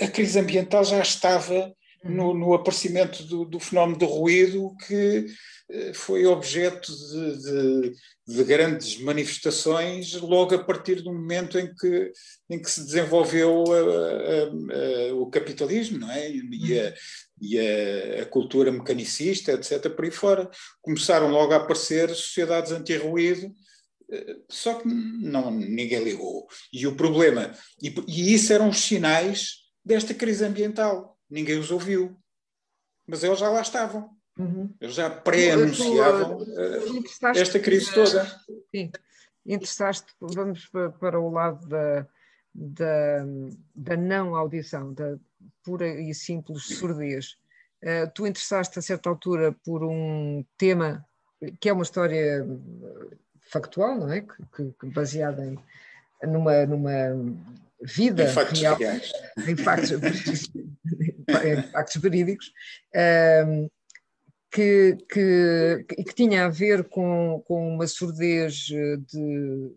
a 0.00 0.08
crise 0.08 0.38
ambiental 0.38 0.84
já 0.84 1.00
estava 1.00 1.74
no, 2.04 2.34
no 2.34 2.54
aparecimento 2.54 3.22
do, 3.24 3.44
do, 3.44 3.60
fenómeno 3.60 3.98
do 3.98 4.06
ruído 4.06 4.74
que 4.86 5.26
eh, 5.70 5.92
foi 5.94 6.26
objeto 6.26 6.92
de, 6.92 7.42
de, 7.42 7.92
de, 8.26 8.44
grandes 8.44 8.98
manifestações 9.00 10.12
logo 10.14 10.54
a 10.54 10.62
partir 10.62 10.96
do 11.02 11.12
momento 11.12 11.58
em 11.58 11.72
que, 11.74 12.12
em 12.50 12.60
que 12.60 12.70
se 12.70 12.84
desenvolveu 12.84 13.64
a, 13.72 13.78
a, 13.78 15.10
a, 15.10 15.14
o 15.14 15.30
capitalismo 15.30 15.98
não 15.98 16.10
é? 16.10 16.28
e, 16.30 16.80
a, 16.80 16.94
e 17.40 17.58
a, 18.20 18.26
cultura 18.26 18.72
mecanicista, 18.72 19.52
etc., 19.52 19.88
por 19.90 20.04
aí 20.04 20.10
fora. 20.10 20.50
Começaram 20.80 21.28
logo 21.28 21.52
a 21.52 21.56
aparecer 21.56 22.08
sociedades 22.10 22.72
anti-ruído, 22.72 23.52
eh, 24.10 24.36
só 24.48 24.74
que 24.74 24.88
não, 24.88 25.52
ninguém 25.52 26.02
ligou. 26.02 26.48
E 26.72 26.84
o 26.86 26.96
problema, 26.96 27.52
e, 27.80 27.94
e 28.08 28.34
isso 28.34 28.52
eram 28.52 28.68
os 28.68 28.80
sinais 28.80 29.62
desta 29.84 30.14
crise 30.14 30.44
ambiental 30.44 31.11
ninguém 31.32 31.58
os 31.58 31.70
ouviu. 31.70 32.14
Mas 33.06 33.24
eles 33.24 33.38
já 33.38 33.48
lá 33.48 33.62
estavam. 33.62 34.10
Uhum. 34.38 34.72
Eles 34.80 34.94
já 34.94 35.10
pré-anunciavam 35.10 36.38
uh, 36.38 37.36
esta 37.36 37.58
crise 37.58 37.92
toda. 37.92 38.24
Sim, 38.74 38.90
interessaste, 39.44 40.12
vamos 40.20 40.70
para 41.00 41.20
o 41.20 41.30
lado 41.30 41.66
da, 41.66 42.06
da, 42.54 43.24
da 43.74 43.96
não 43.96 44.34
audição, 44.34 44.94
da 44.94 45.18
pura 45.64 45.88
e 45.88 46.14
simples 46.14 46.78
surdez. 46.78 47.36
Uh, 47.82 48.10
tu 48.14 48.26
interessaste 48.26 48.78
a 48.78 48.82
certa 48.82 49.10
altura 49.10 49.54
por 49.64 49.84
um 49.84 50.44
tema 50.56 51.04
que 51.60 51.68
é 51.68 51.72
uma 51.72 51.82
história 51.82 52.46
factual, 53.50 53.98
não 53.98 54.12
é? 54.12 54.20
Que, 54.20 54.72
que 54.78 54.86
baseada 54.86 55.44
em, 55.44 55.58
numa, 56.22 56.64
numa 56.64 56.92
vida 57.82 58.24
em 58.24 58.28
factos 58.28 58.60
real, 58.60 58.76
reais. 58.76 59.12
em 59.46 59.56
factos, 59.56 59.90
em 61.44 61.62
factos 61.70 62.00
verídicos, 62.00 62.52
um, 63.46 63.68
que, 64.50 64.98
que, 65.10 65.84
que, 65.88 66.14
tinha 66.14 66.44
a 66.44 66.48
ver 66.48 66.84
com, 66.84 67.42
com 67.46 67.74
uma 67.74 67.86
surdez 67.86 68.54
de 68.66 69.72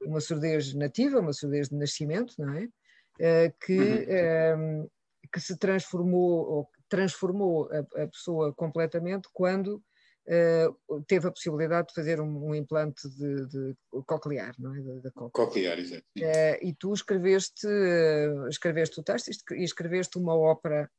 uma 0.00 0.20
surdez 0.20 0.74
nativa, 0.74 1.20
uma 1.20 1.32
surdez 1.32 1.68
de 1.68 1.76
nascimento, 1.76 2.34
não 2.38 2.54
é? 2.54 2.68
Uh, 3.16 3.54
que, 3.64 3.78
uhum. 3.78 4.82
um, 4.82 4.88
que 5.32 5.40
se 5.40 5.56
transformou, 5.56 6.46
ou 6.46 6.68
transformou 6.88 7.70
a, 7.70 8.02
a, 8.02 8.06
pessoa 8.08 8.52
completamente 8.52 9.28
quando 9.32 9.82
uh, 10.28 11.02
teve 11.06 11.28
a 11.28 11.32
possibilidade 11.32 11.88
de 11.88 11.94
fazer 11.94 12.20
um, 12.20 12.48
um 12.48 12.54
implante 12.54 13.08
de, 13.10 13.46
de, 13.46 13.76
coclear, 14.06 14.54
não 14.58 14.74
é? 14.74 14.80
Da, 14.80 14.94
da 15.00 15.10
Coclear, 15.10 15.78
exato. 15.78 16.04
Uh, 16.18 16.58
e 16.62 16.74
tu 16.78 16.92
escreveste, 16.92 17.66
uh, 17.66 18.48
escreveste 18.48 19.00
o 19.00 19.02
texto 19.02 19.54
e 19.54 19.64
escreveste 19.64 20.18
uma 20.18 20.34
ópera 20.34 20.90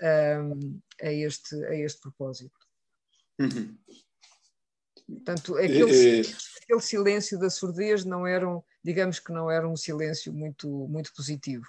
a, 0.00 1.12
este, 1.12 1.54
a 1.66 1.74
este 1.74 2.00
propósito. 2.00 2.58
Uhum. 3.38 3.76
Portanto, 5.06 5.56
aquele, 5.56 6.22
aquele 6.62 6.80
silêncio 6.80 7.38
da 7.38 7.50
surdez 7.50 8.04
não 8.04 8.26
era, 8.26 8.48
um, 8.48 8.62
digamos 8.82 9.18
que 9.18 9.32
não 9.32 9.50
era 9.50 9.68
um 9.68 9.76
silêncio 9.76 10.32
muito, 10.32 10.68
muito 10.88 11.12
positivo. 11.14 11.66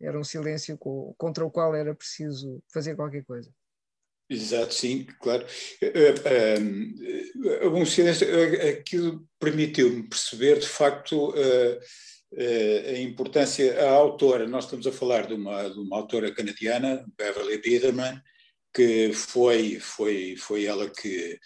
Era 0.00 0.18
um 0.18 0.24
silêncio 0.24 0.78
contra 1.18 1.44
o 1.44 1.50
qual 1.50 1.74
era 1.74 1.94
preciso 1.94 2.62
fazer 2.72 2.96
qualquer 2.96 3.24
coisa. 3.24 3.52
Exato, 4.30 4.72
sim, 4.72 5.04
claro. 5.20 5.44
Um 7.74 7.84
silêncio, 7.84 8.26
aquilo 8.68 9.26
permitiu-me 9.40 10.08
perceber, 10.08 10.60
de 10.60 10.68
facto, 10.68 11.34
a 12.36 12.98
importância, 12.98 13.84
a 13.84 13.90
autora, 13.90 14.46
nós 14.46 14.64
estamos 14.64 14.86
a 14.86 14.92
falar 14.92 15.26
de 15.26 15.34
uma, 15.34 15.68
de 15.68 15.80
uma 15.80 15.96
autora 15.96 16.32
canadiana, 16.32 17.04
Beverly 17.18 17.58
Biederman, 17.58 18.22
que 18.72 19.12
foi, 19.12 19.80
foi, 19.80 20.36
foi 20.36 20.64
ela 20.64 20.88
que 20.88 21.36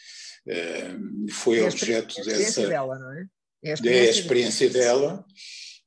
foi 1.32 1.62
objeto 1.62 2.20
é 2.20 2.24
dessa. 2.24 2.66
Dela, 2.68 2.98
não 2.98 3.12
é? 3.14 3.26
É 3.64 3.70
a 3.70 3.74
experiência, 3.74 4.04
é 4.04 4.06
a 4.06 4.10
experiência 4.10 4.70
dela. 4.70 5.24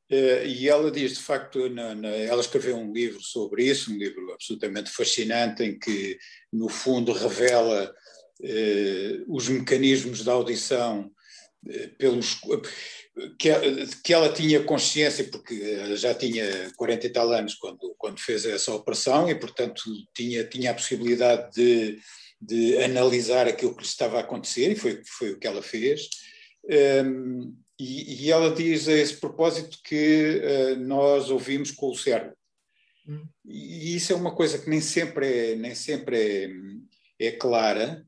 Uh, 0.09 0.45
e 0.45 0.69
ela 0.69 0.89
diz, 0.89 1.15
de 1.15 1.23
facto, 1.23 1.69
na, 1.69 1.93
na, 1.93 2.09
ela 2.09 2.41
escreveu 2.41 2.77
um 2.77 2.93
livro 2.93 3.21
sobre 3.21 3.65
isso, 3.65 3.91
um 3.91 3.97
livro 3.97 4.31
absolutamente 4.31 4.89
fascinante, 4.89 5.63
em 5.63 5.77
que, 5.77 6.17
no 6.51 6.69
fundo, 6.69 7.11
revela 7.11 7.93
uh, 8.39 9.35
os 9.35 9.49
mecanismos 9.49 10.23
da 10.23 10.33
audição 10.33 11.11
pelos 11.97 12.39
que, 13.37 13.49
que 14.03 14.13
ela 14.13 14.31
tinha 14.31 14.63
consciência, 14.63 15.23
porque 15.25 15.95
já 15.95 16.13
tinha 16.13 16.71
40 16.75 17.07
e 17.07 17.09
tal 17.09 17.31
anos 17.31 17.55
quando, 17.55 17.95
quando 17.97 18.19
fez 18.19 18.45
essa 18.45 18.73
operação 18.73 19.29
e, 19.29 19.35
portanto, 19.35 19.83
tinha, 20.15 20.43
tinha 20.43 20.71
a 20.71 20.73
possibilidade 20.73 21.51
de, 21.53 21.99
de 22.41 22.77
analisar 22.83 23.47
aquilo 23.47 23.75
que 23.75 23.81
lhe 23.81 23.87
estava 23.87 24.17
a 24.17 24.21
acontecer, 24.21 24.71
e 24.71 24.75
foi, 24.75 25.01
foi 25.05 25.31
o 25.31 25.39
que 25.39 25.47
ela 25.47 25.61
fez. 25.61 26.07
Um, 27.03 27.55
e, 27.79 28.25
e, 28.25 28.31
ela 28.31 28.53
diz 28.53 28.87
a 28.87 28.93
esse 28.93 29.17
propósito 29.17 29.79
que 29.83 30.41
uh, 30.41 30.79
nós 30.79 31.29
ouvimos 31.29 31.71
com 31.71 31.89
o 31.89 31.95
cérebro. 31.95 32.35
Hum. 33.07 33.25
E 33.45 33.95
isso 33.95 34.11
é 34.11 34.15
uma 34.15 34.35
coisa 34.35 34.57
que 34.57 34.69
nem 34.69 34.81
sempre 34.81 35.51
é, 35.51 35.55
nem 35.55 35.75
sempre 35.75 36.49
é, 37.19 37.27
é 37.27 37.31
clara, 37.31 38.05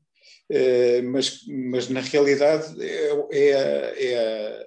eh, 0.52 1.00
mas, 1.02 1.42
mas 1.46 1.88
na 1.88 2.00
realidade 2.00 2.74
é, 2.82 3.12
é, 3.30 4.12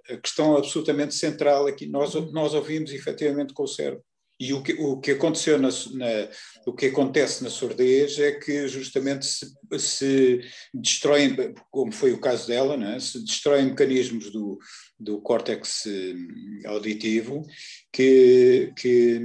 é, 0.08 0.14
a 0.14 0.18
questão 0.18 0.56
absolutamente 0.56 1.14
central 1.14 1.68
aqui. 1.68 1.88
Nós, 1.88 2.14
nós 2.32 2.54
ouvimos 2.54 2.94
efetivamente 2.94 3.54
com 3.54 3.64
o 3.64 3.68
cérebro. 3.68 4.02
E 4.40 4.54
o 4.54 4.64
que, 4.64 4.74
o 4.74 5.00
que 5.00 5.12
aconteceu 5.12 5.60
na, 5.60 5.68
na, 5.68 6.30
o 6.66 6.74
que 6.74 6.88
acontece 6.88 7.44
na 7.44 7.50
surdez 7.50 8.18
é 8.18 8.32
que 8.32 8.68
justamente 8.68 9.26
se, 9.26 9.46
se 9.78 10.42
destroem, 10.74 11.36
como 11.70 11.92
foi 11.92 12.14
o 12.14 12.20
caso 12.20 12.48
dela, 12.48 12.76
é? 12.96 13.00
se 13.00 13.24
destroem 13.24 13.66
mecanismos 13.66 14.32
do, 14.32 14.58
do 15.04 15.22
córtex 15.22 15.86
eh, 15.86 16.68
auditivo 16.68 17.46
que, 17.92 18.74
que, 18.76 19.22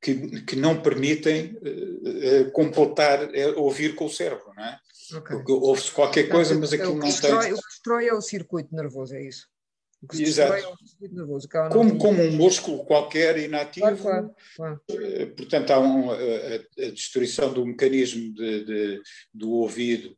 que, 0.00 0.42
que 0.42 0.56
não 0.56 0.82
permitem 0.82 1.56
uh, 1.56 2.50
completar, 2.52 3.30
ouvir 3.56 3.94
com 3.94 4.06
o 4.06 4.10
cérebro, 4.10 4.52
não 4.56 4.64
é? 4.64 4.78
Okay. 5.14 5.36
Porque 5.36 5.52
ouve-se 5.52 5.90
qualquer 5.90 6.28
coisa, 6.28 6.54
mas 6.54 6.72
aquilo 6.72 6.94
não 6.94 7.00
tem. 7.00 7.34
O 7.34 7.56
que 7.56 7.68
destrói 7.68 8.06
é 8.06 8.14
o 8.14 8.20
circuito 8.20 8.74
nervoso, 8.74 9.14
é 9.14 9.22
isso. 9.22 9.46
O 10.02 10.08
que 10.08 10.22
Exato. 10.22 10.54
é 10.54 10.66
o 10.66 10.76
circuito 10.84 11.14
nervoso. 11.14 11.48
Como, 11.70 11.96
como 11.96 12.22
um 12.22 12.32
músculo 12.32 12.84
qualquer 12.84 13.38
inativo. 13.38 13.86
Claro, 13.86 13.98
claro, 13.98 14.34
claro. 14.56 14.80
Eh, 14.90 15.26
portanto, 15.26 15.70
há 15.70 15.78
um, 15.78 16.10
a, 16.10 16.14
a, 16.16 16.90
destruição 16.90 17.52
do 17.52 17.64
mecanismo 17.64 18.34
de, 18.34 18.64
de, 18.64 19.02
do 19.32 19.50
ouvido 19.52 20.16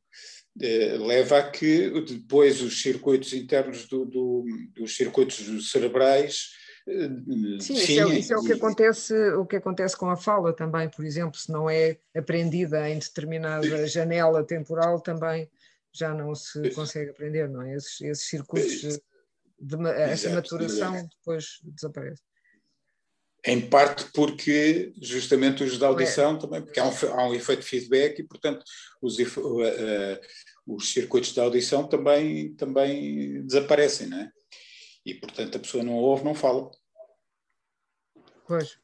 eh, 0.62 0.96
leva 0.98 1.38
a 1.38 1.50
que 1.50 1.90
depois 2.00 2.62
os 2.62 2.80
circuitos 2.80 3.34
internos 3.34 3.86
do, 3.86 4.06
do, 4.06 4.44
dos 4.74 4.96
circuitos 4.96 5.70
cerebrais 5.70 6.54
Sim, 6.86 7.60
Sim 7.60 7.74
isso, 7.74 7.92
é, 7.92 8.18
isso, 8.18 8.34
é, 8.34 8.36
o 8.36 8.44
que 8.44 8.52
acontece, 8.52 9.14
o 9.32 9.46
que 9.46 9.56
acontece 9.56 9.96
com 9.96 10.10
a 10.10 10.16
fala 10.16 10.52
também, 10.52 10.88
por 10.88 11.04
exemplo, 11.04 11.38
se 11.38 11.50
não 11.50 11.68
é 11.68 11.96
aprendida 12.14 12.88
em 12.90 12.98
determinada 12.98 13.86
janela 13.86 14.44
temporal, 14.44 15.00
também 15.00 15.48
já 15.90 16.12
não 16.12 16.34
se 16.34 16.70
consegue 16.70 17.10
aprender, 17.10 17.48
não 17.48 17.62
é? 17.62 17.74
Esses, 17.74 18.00
esses 18.02 18.28
circuitos, 18.28 19.00
de, 19.64 19.88
essa 19.88 20.30
maturação 20.30 20.92
depois 20.92 21.60
desaparece. 21.62 22.22
Em 23.46 23.60
parte 23.60 24.10
porque 24.12 24.92
justamente 25.00 25.62
os 25.62 25.78
de 25.78 25.84
audição 25.84 26.36
é. 26.36 26.38
também, 26.38 26.62
porque 26.62 26.80
há 26.80 26.86
um, 26.86 26.92
há 27.12 27.28
um 27.28 27.34
efeito 27.34 27.62
feedback 27.62 28.18
e, 28.18 28.24
portanto, 28.24 28.64
os, 29.02 29.18
uh, 29.18 29.40
uh, 29.60 30.20
os 30.66 30.92
circuitos 30.92 31.32
de 31.32 31.40
audição 31.40 31.86
também, 31.86 32.54
também 32.54 33.44
desaparecem, 33.44 34.08
não 34.08 34.18
é? 34.18 34.30
E, 35.04 35.14
portanto, 35.14 35.56
a 35.56 35.60
pessoa 35.60 35.84
não 35.84 35.92
ouve, 35.92 36.24
não 36.24 36.34
fala. 36.34 36.70
Pois. 38.46 38.78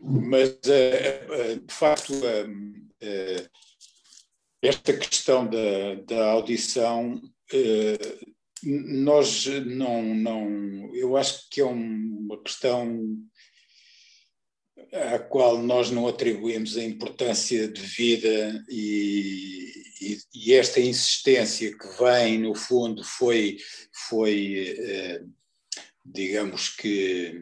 Mas, 0.00 0.58
eh, 0.66 1.56
de 1.64 1.74
facto, 1.74 2.12
eh, 3.00 3.48
esta 4.60 4.92
questão 4.92 5.46
da, 5.46 5.94
da 6.06 6.30
audição, 6.32 7.20
nós 8.64 9.46
não, 9.66 10.02
não. 10.14 10.94
Eu 10.94 11.16
acho 11.16 11.48
que 11.50 11.60
é 11.60 11.64
uma 11.64 12.42
questão 12.42 13.18
à 14.92 15.18
qual 15.18 15.58
nós 15.58 15.90
não 15.90 16.06
atribuímos 16.06 16.76
a 16.76 16.84
importância 16.84 17.66
devida 17.68 18.64
e, 18.68 19.72
e, 20.00 20.18
e, 20.34 20.54
esta 20.54 20.80
insistência 20.80 21.76
que 21.76 21.88
vem, 22.02 22.38
no 22.38 22.54
fundo, 22.54 23.02
foi, 23.02 23.56
foi 24.08 24.76
eh, 24.78 25.22
digamos 26.04 26.68
que, 26.70 27.40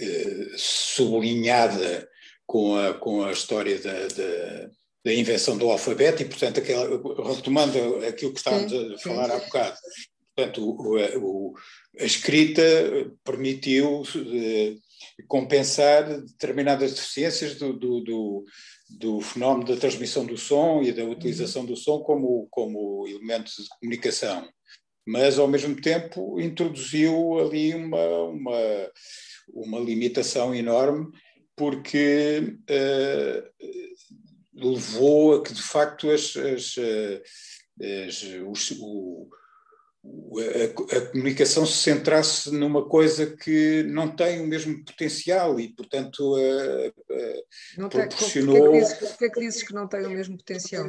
eh, 0.00 0.54
sublinhada 0.56 2.08
com 2.46 2.76
a, 2.76 2.94
com 2.94 3.24
a 3.24 3.32
história 3.32 3.78
da, 3.78 4.06
da, 4.08 4.70
da, 5.04 5.14
invenção 5.14 5.58
do 5.58 5.70
alfabeto 5.70 6.22
e, 6.22 6.26
portanto, 6.26 6.58
aquela, 6.58 6.86
retomando 7.34 7.78
aquilo 8.06 8.32
que 8.32 8.38
estávamos 8.38 8.70
sim, 8.70 8.94
a 8.94 8.98
falar 8.98 9.26
sim. 9.26 9.32
há 9.32 9.38
bocado, 9.38 9.76
portanto, 10.36 10.62
o, 10.62 10.96
o, 11.18 11.54
a 11.98 12.04
escrita 12.04 12.62
permitiu 13.24 14.02
eh, 14.14 14.76
compensar 15.26 16.20
determinadas 16.20 16.94
deficiências 16.94 17.54
do, 17.56 17.72
do, 17.72 18.00
do, 18.00 18.44
do, 18.98 19.20
fenómeno 19.22 19.66
da 19.66 19.80
transmissão 19.80 20.26
do 20.26 20.36
som 20.36 20.82
e 20.82 20.92
da 20.92 21.04
utilização 21.04 21.64
do 21.64 21.74
som 21.74 22.00
como, 22.00 22.46
como 22.50 23.08
elemento 23.08 23.50
de 23.50 23.68
comunicação. 23.80 24.46
Mas, 25.06 25.38
ao 25.38 25.48
mesmo 25.48 25.80
tempo, 25.80 26.38
introduziu 26.38 27.38
ali 27.38 27.74
uma, 27.74 28.06
uma, 28.24 28.90
uma 29.48 29.78
limitação 29.78 30.54
enorme, 30.54 31.06
porque 31.54 32.58
uh, 32.68 33.66
levou 34.52 35.36
a 35.36 35.42
que, 35.42 35.54
de 35.54 35.62
facto, 35.62 36.10
as, 36.10 36.36
as, 36.36 36.74
as, 37.80 38.22
os, 38.46 38.70
o, 38.80 39.28
a, 40.38 40.96
a, 40.96 41.00
comunicação 41.10 41.64
se 41.64 41.78
centrasse 41.78 42.50
numa 42.50 42.86
coisa 42.88 43.26
que 43.26 43.82
não 43.84 44.14
tem 44.14 44.40
o 44.40 44.46
mesmo 44.46 44.84
potencial 44.84 45.58
e, 45.58 45.68
portanto, 45.74 46.36
não 47.78 47.88
proporcionou... 47.88 48.72
Tem, 48.72 48.80
porquê, 48.98 49.24
é 49.24 49.30
que 49.30 49.40
dizes 49.40 49.62
que 49.62 49.74
não 49.74 49.88
tem 49.88 50.04
o 50.04 50.10
mesmo 50.10 50.36
potencial? 50.36 50.86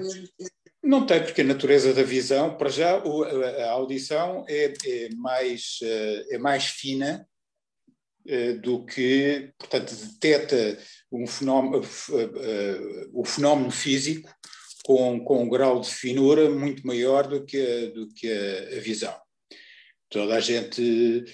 Não 0.84 1.06
tem, 1.06 1.22
porque 1.22 1.42
a 1.42 1.44
natureza 1.44 1.94
da 1.94 2.04
visão, 2.04 2.56
para 2.56 2.70
já, 2.70 2.92
a 2.92 3.72
audição 3.72 4.46
é, 4.48 4.74
é 4.86 5.10
mais, 5.16 5.80
eh, 5.82 6.26
é 6.32 6.38
mais 6.38 6.68
fina 6.68 7.28
eh, 8.26 8.54
do 8.54 8.86
que, 8.86 9.52
portanto, 9.58 9.94
detecta 9.94 10.78
um 11.12 11.28
fenómeno, 11.28 11.84
eh, 11.84 13.08
o 13.12 13.26
fenómeno 13.26 13.70
físico 13.70 14.30
com, 14.88 15.20
com 15.20 15.44
um 15.44 15.50
grau 15.50 15.82
de 15.82 15.90
finura 15.90 16.50
muito 16.50 16.88
maior 16.88 17.28
do 17.28 17.44
que 17.44 17.58
a, 17.60 17.94
do 17.94 18.08
que 18.08 18.32
a, 18.32 18.78
a 18.78 18.80
visão. 18.80 19.14
Toda 20.10 20.36
a 20.36 20.40
gente 20.40 21.26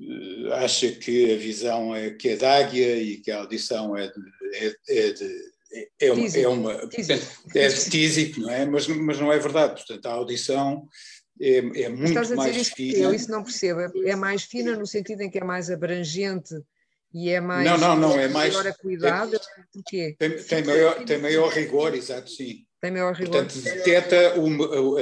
uh, 0.00 0.52
acha 0.54 0.90
que 0.90 1.32
a 1.32 1.36
visão 1.36 1.94
é 1.94 2.10
que 2.10 2.30
é 2.30 2.36
da 2.36 2.58
águia 2.58 2.96
e 3.00 3.18
que 3.18 3.30
a 3.30 3.38
audição 3.38 3.96
é 3.96 4.08
de, 4.08 4.20
é, 4.52 4.74
é 4.88 5.12
de 5.12 5.58
é, 5.70 5.88
é, 6.00 6.12
uma, 6.12 6.26
é, 6.26 6.48
uma, 6.48 6.72
é 7.54 7.68
tísico, 7.68 8.40
não 8.40 8.50
é? 8.50 8.66
Mas, 8.66 8.88
mas 8.88 9.20
não 9.20 9.32
é 9.32 9.38
verdade. 9.38 9.76
Portanto, 9.76 10.06
a 10.06 10.12
audição 10.14 10.88
é, 11.40 11.58
é 11.58 11.88
muito 11.88 12.34
mais 12.34 12.56
isso, 12.56 12.74
fina. 12.74 12.98
Eu 12.98 13.14
isso 13.14 13.30
não 13.30 13.44
percebo. 13.44 13.80
É 14.04 14.16
mais 14.16 14.42
fina 14.42 14.76
no 14.76 14.88
sentido 14.88 15.20
em 15.20 15.30
que 15.30 15.38
é 15.38 15.44
mais 15.44 15.70
abrangente 15.70 16.52
e 17.14 17.30
é 17.30 17.40
mais. 17.40 17.64
Não, 17.64 17.78
não, 17.78 17.96
não. 17.96 18.18
É 18.18 18.26
mais. 18.26 18.56
Cuidado. 18.78 19.36
É, 19.36 19.40
Porquê? 19.72 20.16
Tem, 20.18 20.36
tem, 20.42 20.64
maior, 20.64 21.04
tem 21.04 21.18
maior 21.18 21.52
rigor, 21.52 21.94
exato, 21.94 22.28
sim. 22.28 22.66
Tem 22.80 22.90
maior 22.90 23.14
rigor. 23.14 23.44
Portanto, 23.44 23.60
detecta, 23.60 24.38
o, 24.38 24.46
o, 24.46 24.96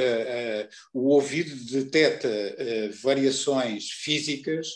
o 0.95 1.09
ouvido 1.09 1.55
detecta 1.71 2.29
variações 3.03 3.91
físicas 3.91 4.69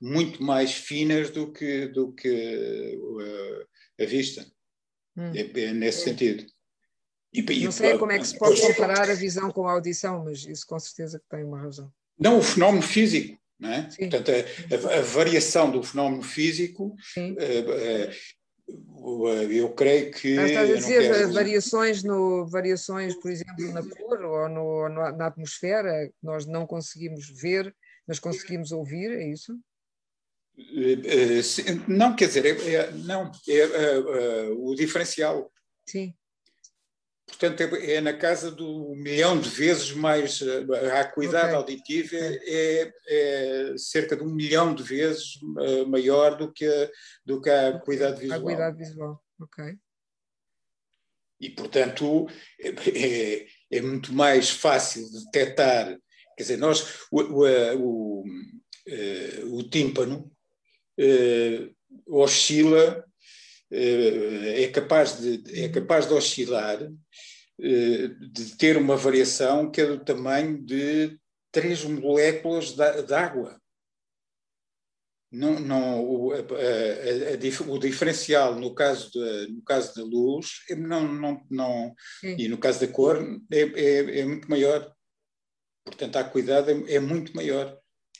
muito 0.00 0.42
mais 0.42 0.72
finas 0.72 1.30
do 1.30 1.52
que, 1.52 1.86
do 1.86 2.12
que 2.12 2.98
a 4.00 4.04
vista. 4.04 4.46
Hum. 5.16 5.32
É, 5.34 5.60
é, 5.60 5.72
nesse 5.72 6.04
sentido. 6.04 6.46
E, 7.32 7.42
não 7.64 7.72
sei 7.72 7.98
como 7.98 8.12
é 8.12 8.18
que 8.18 8.26
se 8.26 8.38
pode 8.38 8.60
comparar 8.60 9.10
a 9.10 9.14
visão 9.14 9.50
com 9.50 9.66
a 9.66 9.72
audição, 9.72 10.24
mas 10.24 10.46
isso 10.46 10.64
com 10.66 10.78
certeza 10.78 11.18
que 11.18 11.28
tem 11.28 11.44
uma 11.44 11.60
razão. 11.60 11.92
Não, 12.18 12.38
o 12.38 12.42
fenómeno 12.42 12.82
físico. 12.82 13.36
É? 13.60 13.82
Portanto, 13.82 14.30
a, 14.30 14.94
a, 14.94 14.98
a, 14.98 15.02
variação 15.02 15.68
do 15.68 15.82
fenómeno 15.82 16.22
físico, 16.22 16.94
uh, 17.16 17.20
uh, 17.20 18.14
eu 19.50 19.70
creio 19.70 20.10
que. 20.12 20.28
Estás 20.28 20.70
a 20.70 20.74
dizer 20.74 21.12
quero... 21.12 21.32
variações, 21.32 22.02
no, 22.02 22.46
variações, 22.46 23.14
por 23.14 23.30
exemplo, 23.30 23.72
na 23.72 23.82
cor 23.82 24.22
ou 24.22 24.48
no, 24.48 24.88
na 24.88 25.26
atmosfera, 25.26 26.08
que 26.08 26.14
nós 26.22 26.46
não 26.46 26.66
conseguimos 26.66 27.28
ver, 27.28 27.74
mas 28.06 28.18
conseguimos 28.18 28.72
ouvir, 28.72 29.10
é 29.10 29.26
isso? 29.28 29.58
Uh, 30.58 31.84
não, 31.86 32.16
quer 32.16 32.26
dizer, 32.26 32.44
é, 32.44 32.74
é, 32.74 32.90
não, 32.92 33.30
é 33.48 34.48
o 34.56 34.74
diferencial. 34.74 35.52
Sim. 35.88 36.14
Portanto, 37.28 37.60
é, 37.60 37.94
é, 37.94 38.00
na 38.00 38.14
casa 38.14 38.50
do 38.50 38.94
milhão 38.96 39.38
de 39.38 39.48
vezes 39.50 39.92
mais. 39.92 40.42
A 40.92 41.00
acuidade 41.00 41.48
okay. 41.48 41.56
auditiva 41.56 42.16
é, 42.16 42.92
é, 43.06 43.74
cerca 43.76 44.16
de 44.16 44.22
um 44.22 44.34
milhão 44.34 44.74
de 44.74 44.82
vezes 44.82 45.36
uh, 45.42 45.86
maior 45.86 46.36
do 46.36 46.50
que, 46.50 46.64
a, 46.64 46.90
do 47.24 47.40
que 47.40 47.50
a 47.50 47.68
acuidade 47.68 48.20
visual. 48.20 48.38
A 48.38 48.40
acuidade 48.40 48.78
visual, 48.78 49.22
ok. 49.38 49.76
E, 51.40 51.50
portanto, 51.50 52.26
é, 52.58 52.68
é, 52.70 53.46
é 53.70 53.80
muito 53.82 54.12
mais 54.12 54.50
fácil 54.50 55.08
de 55.08 55.24
detectar. 55.26 55.96
Quer 56.36 56.42
dizer, 56.42 56.56
nós. 56.56 57.06
O, 57.12 57.20
o, 57.20 57.44
o, 57.76 58.24
uh, 58.24 59.58
o 59.58 59.62
tímpano 59.68 60.32
oscila 62.06 63.07
é 63.70 64.68
capaz 64.68 65.20
de, 65.20 65.42
é 65.64 65.68
capaz 65.68 66.06
de 66.06 66.14
oscilar 66.14 66.80
eh, 67.60 68.08
de 68.30 68.56
ter 68.56 68.76
uma 68.76 68.96
variação 68.96 69.70
que 69.70 69.80
é 69.80 69.86
do 69.86 70.04
tamanho 70.04 70.62
de 70.64 71.18
três 71.50 71.84
moléculas 71.84 72.72
de 72.72 73.14
água. 73.14 73.60
Não, 75.30 75.60
não, 75.60 76.02
o, 76.02 76.32
a, 76.32 76.36
a, 76.36 76.40
a, 76.40 77.70
o 77.70 77.78
diferencial 77.78 78.54
no 78.54 78.74
caso, 78.74 79.10
de, 79.10 79.52
no 79.52 79.62
caso 79.62 79.94
da 79.94 80.02
luz 80.02 80.62
não, 80.70 81.06
não, 81.06 81.46
não, 81.50 81.94
e 82.22 82.48
no 82.48 82.56
caso 82.56 82.80
da 82.80 82.88
cor 82.90 83.18
é, 83.52 83.60
é, 83.60 84.20
é 84.20 84.24
muito 84.24 84.48
maior. 84.48 84.90
Portanto, 85.84 86.16
a 86.16 86.24
cuidado 86.24 86.70
é, 86.70 86.94
é, 86.94 87.00
muito 87.00 87.34
maior. 87.34 87.78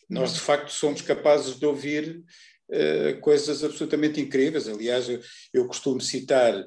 Nós, 0.09 0.35
de 0.35 0.41
facto, 0.41 0.71
somos 0.71 1.03
capazes 1.03 1.59
de 1.59 1.67
ouvir 1.67 2.25
uh, 2.71 3.21
coisas 3.21 3.63
absolutamente 3.65 4.21
incríveis. 4.21 4.69
Aliás, 4.69 5.09
eu, 5.09 5.21
eu 5.53 5.67
costumo 5.67 6.01
citar 6.01 6.65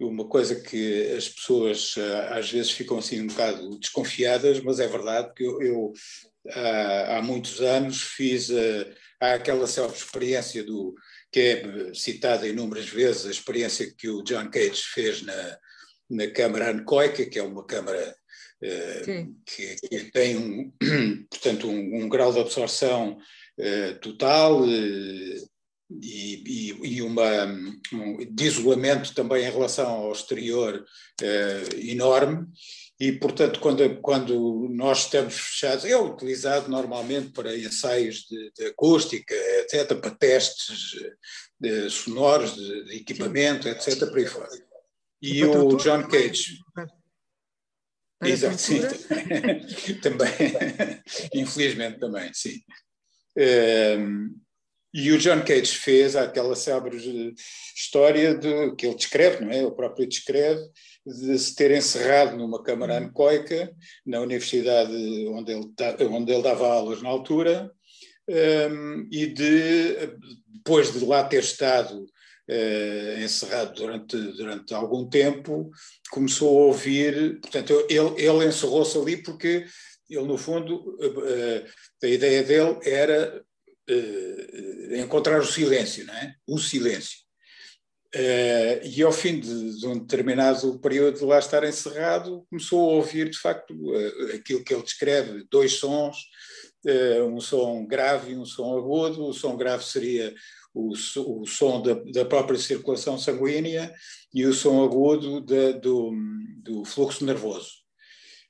uma 0.00 0.26
coisa 0.26 0.56
que 0.56 1.12
as 1.16 1.28
pessoas 1.28 1.94
eh, 1.96 2.28
às 2.30 2.50
vezes 2.50 2.72
ficam 2.72 2.98
assim 2.98 3.20
um 3.20 3.26
bocado 3.26 3.78
desconfiadas, 3.78 4.60
mas 4.60 4.80
é 4.80 4.88
verdade 4.88 5.32
que 5.34 5.44
eu, 5.44 5.62
eu 5.62 5.92
há, 6.50 7.18
há, 7.18 7.22
muitos 7.22 7.60
anos 7.60 8.02
fiz 8.02 8.50
eh, 8.50 8.92
há 9.20 9.34
aquela 9.34 9.66
self-experiência 9.66 10.64
do 10.64 10.94
que 11.30 11.40
é 11.40 11.94
citada 11.94 12.46
inúmeras 12.46 12.88
vezes, 12.88 13.26
a 13.26 13.30
experiência 13.30 13.92
que 13.96 14.08
o 14.08 14.22
John 14.22 14.50
Cage 14.50 14.82
fez 14.92 15.22
na, 15.22 15.58
na 16.10 16.26
câmara 16.30 16.70
anecoica, 16.70 17.24
que 17.24 17.38
é 17.38 17.42
uma 17.42 17.64
câmara 17.64 18.14
uh, 18.62 19.34
que, 19.46 19.76
que, 19.88 20.10
tem 20.10 20.36
um, 20.36 20.72
portanto 21.30 21.68
um, 21.68 22.02
um, 22.02 22.08
grau 22.08 22.30
de 22.32 22.40
absorção 22.40 23.12
uh, 23.12 23.22
total, 24.00 24.62
uh, 24.62 25.52
e, 26.00 26.42
e, 26.46 26.96
e 26.96 27.02
uma, 27.02 27.44
um, 27.92 28.18
de 28.30 28.44
isolamento 28.44 29.14
também 29.14 29.44
em 29.44 29.50
relação 29.50 29.88
ao 29.88 30.12
exterior 30.12 30.84
eh, 31.20 31.62
enorme. 31.78 32.46
E, 32.98 33.12
portanto, 33.12 33.58
quando, 33.58 34.00
quando 34.00 34.68
nós 34.70 35.04
estamos 35.04 35.34
fechados, 35.34 35.84
é 35.84 35.96
utilizado 35.96 36.70
normalmente 36.70 37.32
para 37.32 37.56
ensaios 37.56 38.26
de, 38.30 38.52
de 38.56 38.66
acústica, 38.66 39.34
etc., 39.34 39.98
para 40.00 40.14
testes 40.14 40.92
de, 41.58 41.90
sonoros, 41.90 42.54
de, 42.54 42.84
de 42.84 42.96
equipamento, 42.96 43.68
etc., 43.68 44.08
por 44.08 44.18
aí 44.18 44.26
fora. 44.26 44.48
E 45.20 45.44
o 45.44 45.76
John 45.76 46.06
Cage. 46.08 46.58
Exato, 48.22 48.58
sim. 48.58 48.80
também. 50.00 50.30
Infelizmente 51.34 51.98
também, 51.98 52.30
sim. 52.32 52.60
Um, 53.36 54.42
e 54.94 55.10
o 55.10 55.18
John 55.18 55.42
Cage 55.42 55.74
fez 55.74 56.14
aquela 56.14 56.54
célebre 56.54 56.98
história 57.74 58.34
de, 58.34 58.74
que 58.76 58.86
ele 58.86 58.94
descreve, 58.94 59.42
não 59.42 59.50
é? 59.50 59.58
Ele 59.58 59.70
próprio 59.70 60.06
descreve, 60.06 60.60
de 61.06 61.38
se 61.38 61.54
ter 61.54 61.70
encerrado 61.70 62.36
numa 62.36 62.62
câmara 62.62 62.98
anecoica 62.98 63.74
na 64.04 64.20
universidade 64.20 64.92
onde 65.28 65.52
ele, 65.52 65.72
onde 66.10 66.32
ele 66.32 66.42
dava 66.42 66.66
aulas 66.66 67.00
na 67.00 67.08
altura, 67.08 67.72
um, 68.28 69.08
e 69.10 69.26
de, 69.26 69.96
depois 70.46 70.92
de 70.92 71.04
lá 71.04 71.24
ter 71.24 71.42
estado 71.42 72.04
uh, 72.48 73.24
encerrado 73.24 73.74
durante, 73.74 74.16
durante 74.16 74.74
algum 74.74 75.08
tempo, 75.08 75.70
começou 76.10 76.48
a 76.48 76.66
ouvir, 76.66 77.40
portanto, 77.40 77.72
ele, 77.88 78.14
ele 78.22 78.46
encerrou-se 78.46 78.96
ali 78.96 79.16
porque 79.16 79.64
ele, 80.14 80.26
no 80.26 80.36
fundo, 80.36 80.76
uh, 80.76 81.66
a 82.02 82.06
ideia 82.06 82.42
dele 82.42 82.78
era 82.82 83.42
uh, 83.90 84.94
encontrar 84.96 85.40
o 85.40 85.46
silêncio, 85.46 86.06
não 86.06 86.14
é? 86.14 86.34
O 86.46 86.58
silêncio. 86.58 87.20
E 88.84 89.02
ao 89.02 89.10
fim 89.10 89.40
de, 89.40 89.86
um 89.86 89.98
determinado 89.98 90.78
período 90.80 91.18
de 91.18 91.24
lá 91.24 91.38
estar 91.38 91.64
encerrado, 91.64 92.44
começou 92.50 92.90
a 92.90 92.94
ouvir 92.94 93.30
de 93.30 93.38
facto 93.38 93.74
aquilo 94.34 94.62
que 94.62 94.74
ele 94.74 94.82
descreve: 94.82 95.46
dois 95.50 95.76
sons, 95.76 96.18
um 97.26 97.40
som 97.40 97.86
grave 97.86 98.32
e 98.32 98.36
um 98.36 98.44
som 98.44 98.76
agudo. 98.76 99.24
O 99.24 99.32
som 99.32 99.56
grave 99.56 99.82
seria 99.82 100.34
o, 100.74 100.92
o 100.92 101.46
som 101.46 101.82
da, 101.82 101.94
da, 101.94 102.24
própria 102.24 102.58
circulação 102.58 103.18
sanguínea 103.18 103.92
e 104.32 104.44
o 104.46 104.52
som 104.52 104.82
agudo 104.82 105.40
de, 105.40 105.74
do, 105.74 106.12
do, 106.62 106.84
fluxo 106.84 107.24
nervoso. 107.24 107.70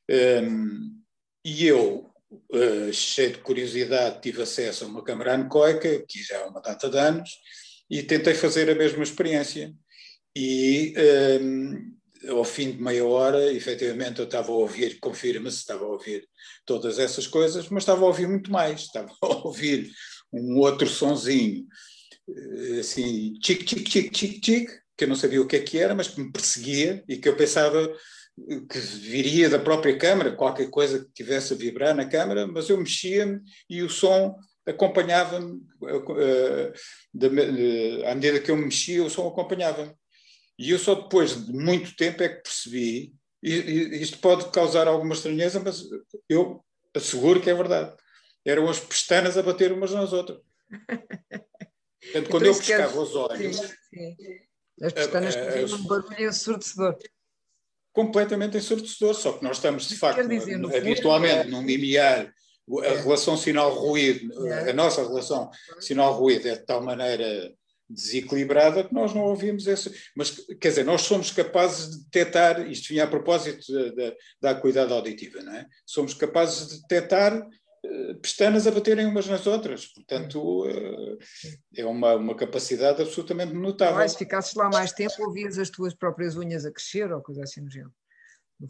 Ehm, 0.09 1.02
e 1.45 1.67
eu 1.67 2.11
uh, 2.53 2.93
cheio 2.93 3.33
de 3.33 3.39
curiosidade, 3.39 4.21
tive 4.21 4.43
acesso 4.43 4.85
a 4.85 4.89
uma 4.89 5.05
câmara 5.05 5.35
anecoica, 5.35 6.05
que 6.07 6.23
já 6.23 6.43
há 6.43 6.49
uma 6.49 6.61
data 6.61 6.89
de 6.89 6.99
anos, 6.99 7.31
e 7.91 8.03
tentei 8.03 8.35
fazer 8.35 8.71
a 8.71 8.75
mesma 8.75 9.03
experiência. 9.03 9.73
E 10.35 10.95
um, 11.43 11.93
ehm, 12.25 12.31
ao 12.31 12.45
fim 12.45 12.73
de 12.73 12.83
meia 12.83 13.05
hora, 13.05 13.53
efetivamente, 13.53 14.19
eu 14.19 14.25
estava 14.25 14.51
a 14.51 14.55
ouvir, 14.55 14.99
confirma-se, 15.01 15.59
estava 15.59 15.85
a 15.85 15.89
ouvir 15.89 16.27
todas 16.65 16.99
essas 16.99 17.27
coisas, 17.27 17.69
mas 17.69 17.83
estava 17.83 18.03
a 18.03 18.07
ouvir 18.07 18.29
muito 18.29 18.51
mais, 18.51 18.83
estava 18.83 19.13
a 19.21 19.27
ouvir 19.45 19.91
um 20.33 20.59
outro 20.59 20.89
sonzinho, 20.89 21.67
eh, 22.29 22.81
assim, 22.81 23.35
tic, 23.41 23.65
tic, 23.65 23.89
tic, 23.89 24.11
tic, 24.13 24.41
tic, 24.41 24.71
que 24.97 25.05
eu 25.05 25.09
não 25.09 25.17
sabia 25.17 25.43
o 25.43 25.47
que 25.47 25.57
é 25.57 25.61
que 25.61 25.79
era, 25.79 25.95
mas 25.95 26.09
que 26.09 26.21
me 26.21 26.33
perseguia 26.33 27.05
e 27.09 27.17
que 27.17 27.29
eu 27.29 27.37
pensava 27.37 27.93
que 28.69 28.79
viria 28.79 29.51
da 29.51 29.59
própria 29.59 29.97
câmara, 29.97 30.35
qualquer 30.35 30.71
coisa 30.71 31.05
que 31.05 31.13
tivesse 31.13 31.53
a 31.53 31.57
vibrar 31.57 31.95
na 31.95 32.09
câmara, 32.09 32.47
mas 32.47 32.69
eu 32.69 32.79
mexia-me 32.79 33.41
e 33.69 33.83
o 33.83 33.91
som 33.91 34.35
acompanhava-me, 34.67 35.61
uh, 35.83 36.73
à 38.07 38.15
medida 38.15 38.41
que 38.41 38.51
eu 38.51 38.57
me 38.57 38.65
mexia, 38.65 39.05
o 39.05 39.11
som 39.11 39.29
acompanhava-me. 39.29 39.93
E 40.59 40.71
eu 40.71 40.79
só 40.79 40.95
depois 40.95 41.47
de 41.47 41.53
muito 41.53 41.95
tempo 41.97 42.23
é 42.23 42.29
que 42.29 42.43
percebi, 42.43 43.15
e, 43.43 43.53
e 43.53 44.03
isto 44.03 44.19
pode 44.19 44.51
causar 44.51 44.87
alguma 44.87 45.15
estranheza, 45.15 45.61
mas 45.61 45.83
eu 46.29 46.65
asseguro 46.95 47.41
que 47.41 47.51
é 47.51 47.55
verdade. 47.55 47.95
Eram 48.45 48.69
as 48.69 48.81
pestanas 48.81 49.37
a 49.37 49.43
bater 49.43 49.73
umas 49.73 49.93
nas 49.93 50.13
outras. 50.13 50.39
Portanto, 52.01 52.29
quando 52.31 52.47
eu 52.47 52.55
pescava 52.55 53.01
os 53.01 53.15
olhos. 53.15 53.57
Sim, 53.57 54.17
sim. 54.17 54.39
As 54.81 54.93
pestanas 54.93 55.35
faziam 55.35 55.79
um 55.79 55.85
barulho 55.85 56.29
ensurdecedor 56.29 56.97
completamente 57.93 58.57
ensurdecedor, 58.57 59.15
só 59.15 59.33
que 59.33 59.45
nós 59.45 59.57
estamos, 59.59 59.89
de 59.89 59.97
facto, 59.97 60.27
dizer, 60.27 60.55
habitualmente 60.77 61.49
num 61.49 61.65
limiar, 61.65 62.33
a 62.81 62.87
é. 62.87 63.01
relação 63.03 63.37
sinal-ruído, 63.37 64.47
é. 64.47 64.71
a 64.71 64.73
nossa 64.73 65.03
relação 65.03 65.51
sinal-ruído 65.81 66.49
é 66.49 66.55
de 66.55 66.65
tal 66.65 66.83
maneira 66.83 67.53
desequilibrada 67.89 68.85
que 68.85 68.95
nós 68.95 69.13
não 69.15 69.23
ouvimos 69.23 69.67
esse. 69.67 69.93
Mas, 70.17 70.31
quer 70.61 70.69
dizer, 70.69 70.85
nós 70.85 71.03
somos 71.03 71.31
capazes 71.31 71.91
de 71.91 72.05
detectar, 72.05 72.67
isto 72.71 72.89
vinha 72.89 73.05
a 73.05 73.09
propósito 73.09 73.73
da, 73.95 74.15
da 74.41 74.51
acuidade 74.51 74.93
auditiva, 74.93 75.43
não 75.43 75.55
é? 75.55 75.67
Somos 75.85 76.15
capazes 76.15 76.69
de 76.69 76.81
detectar 76.83 77.47
pestanas 78.21 78.67
a 78.67 78.71
baterem 78.71 79.07
umas 79.07 79.27
nas 79.27 79.47
outras. 79.47 79.87
Portanto, 79.87 80.67
uh, 80.67 81.19
é 81.77 81.85
uma, 81.85 82.15
uma 82.15 82.35
capacidade 82.35 83.03
absolutamente 83.03 83.53
notável. 83.53 83.97
Mas 83.97 84.13
se 84.13 84.19
ficasses 84.19 84.55
lá 84.55 84.69
mais 84.71 84.93
tempo, 84.93 85.15
ouvias 85.21 85.59
as 85.59 85.71
tuas 85.71 85.95
próprias 85.95 86.37
unhas 86.37 86.65
a 86.65 86.71
crescer 86.71 87.13
ou 87.13 87.21
coisa 87.21 87.43
assim 87.43 87.61
no 87.61 87.71
género. 87.71 87.93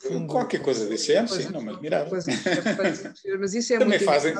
Fundo, 0.00 0.26
Qualquer 0.26 0.62
coisa 0.62 0.88
desse 0.88 1.12
ano, 1.12 1.28
sim, 1.28 1.50
não 1.50 1.60
me 1.60 1.70
admirava. 1.70 2.08
Mas 2.10 3.54
isso 3.54 3.74
é 3.74 3.78
Também 3.78 3.98
muito 3.98 4.04
fazem, 4.04 4.34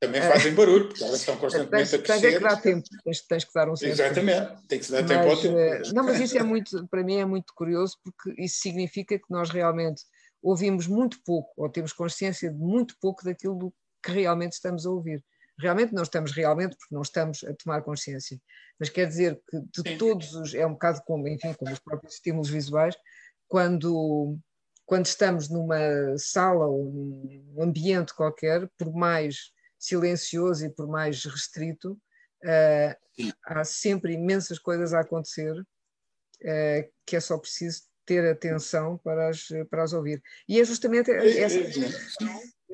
também 0.00 0.20
fazem 0.20 0.52
barulho, 0.54 0.88
porque 0.88 1.04
elas 1.04 1.20
estão 1.20 1.36
constantemente 1.36 1.90
tens, 1.90 1.94
a 1.94 1.98
crescer. 2.02 2.20
Tens 2.20 2.34
é 2.34 2.38
que 2.38 2.42
dar 2.42 2.60
tempo, 2.60 2.88
tens, 3.04 3.20
tens 3.22 3.44
que 3.44 3.52
dar 3.54 3.70
um 3.70 3.76
certo 3.76 3.92
Exatamente, 3.92 4.66
tem 4.66 4.78
que 4.80 4.84
se 4.84 4.90
dar 4.90 5.06
tempo 5.06 5.28
ao 5.28 5.40
tempo. 5.40 5.56
eh, 5.56 5.82
Não, 5.94 6.02
mas 6.02 6.18
isso 6.18 6.36
é 6.36 6.42
muito, 6.42 6.88
para 6.88 7.04
mim 7.04 7.18
é 7.18 7.24
muito 7.24 7.52
curioso, 7.54 7.96
porque 8.02 8.42
isso 8.42 8.58
significa 8.58 9.16
que 9.16 9.30
nós 9.30 9.50
realmente 9.50 10.02
ouvimos 10.42 10.88
muito 10.88 11.22
pouco, 11.24 11.52
ou 11.56 11.68
temos 11.68 11.92
consciência 11.92 12.50
de 12.50 12.58
muito 12.58 12.96
pouco 13.00 13.24
daquilo 13.24 13.54
do 13.54 13.72
que 14.02 14.10
realmente 14.10 14.52
estamos 14.52 14.86
a 14.86 14.90
ouvir. 14.90 15.24
Realmente 15.58 15.92
não 15.92 16.02
estamos 16.02 16.32
realmente, 16.32 16.76
porque 16.76 16.94
não 16.94 17.02
estamos 17.02 17.44
a 17.44 17.54
tomar 17.54 17.82
consciência. 17.82 18.40
Mas 18.78 18.88
quer 18.88 19.06
dizer 19.06 19.40
que 19.48 19.60
de 19.60 19.90
Sim. 19.90 19.98
todos 19.98 20.34
os, 20.34 20.54
é 20.54 20.66
um 20.66 20.72
bocado 20.72 21.02
como, 21.04 21.28
enfim, 21.28 21.52
como 21.54 21.72
os 21.72 21.78
próprios 21.78 22.14
estímulos 22.14 22.48
visuais, 22.48 22.96
quando, 23.46 24.38
quando 24.86 25.06
estamos 25.06 25.48
numa 25.48 26.16
sala 26.16 26.66
ou 26.66 26.84
num 26.84 27.62
ambiente 27.62 28.14
qualquer, 28.14 28.68
por 28.78 28.92
mais 28.92 29.52
silencioso 29.78 30.64
e 30.66 30.70
por 30.70 30.88
mais 30.88 31.24
restrito, 31.24 32.00
Sim. 33.14 33.32
há 33.44 33.62
sempre 33.64 34.14
imensas 34.14 34.58
coisas 34.58 34.94
a 34.94 35.00
acontecer 35.00 35.54
eh, 36.42 36.88
que 37.06 37.14
é 37.14 37.20
só 37.20 37.38
preciso 37.38 37.82
ter 38.04 38.28
atenção 38.28 38.98
para 38.98 39.28
as, 39.28 39.46
para 39.70 39.84
as 39.84 39.92
ouvir. 39.92 40.20
E 40.48 40.60
é 40.60 40.64
justamente 40.64 41.10
essa, 41.10 41.58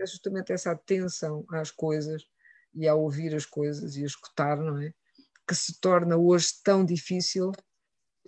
é 0.01 0.07
justamente 0.07 0.53
essa 0.53 0.71
atenção 0.73 1.45
às 1.51 1.71
coisas 1.71 2.23
e 2.75 2.87
a 2.87 2.95
ouvir 2.95 3.35
as 3.35 3.47
coisas 3.47 3.97
e 3.97 4.03
a 4.03 4.07
escutar, 4.07 4.57
não 4.57 4.79
é? 4.81 4.93
Que 5.47 5.55
se 5.55 5.81
torna 5.81 6.17
hoje 6.17 6.49
tão 6.63 6.85
difícil 6.85 7.53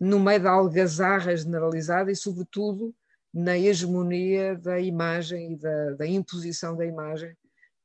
no 0.01 0.19
meio 0.19 0.43
da 0.43 0.51
algazarra 0.53 1.37
generalizada 1.37 2.11
e, 2.11 2.17
sobretudo, 2.17 2.95
na 3.33 3.57
hegemonia 3.59 4.57
da 4.57 4.81
imagem 4.81 5.53
e 5.53 5.57
da, 5.57 5.91
da 5.93 6.07
imposição 6.07 6.77
da 6.77 6.85
imagem, 6.87 7.37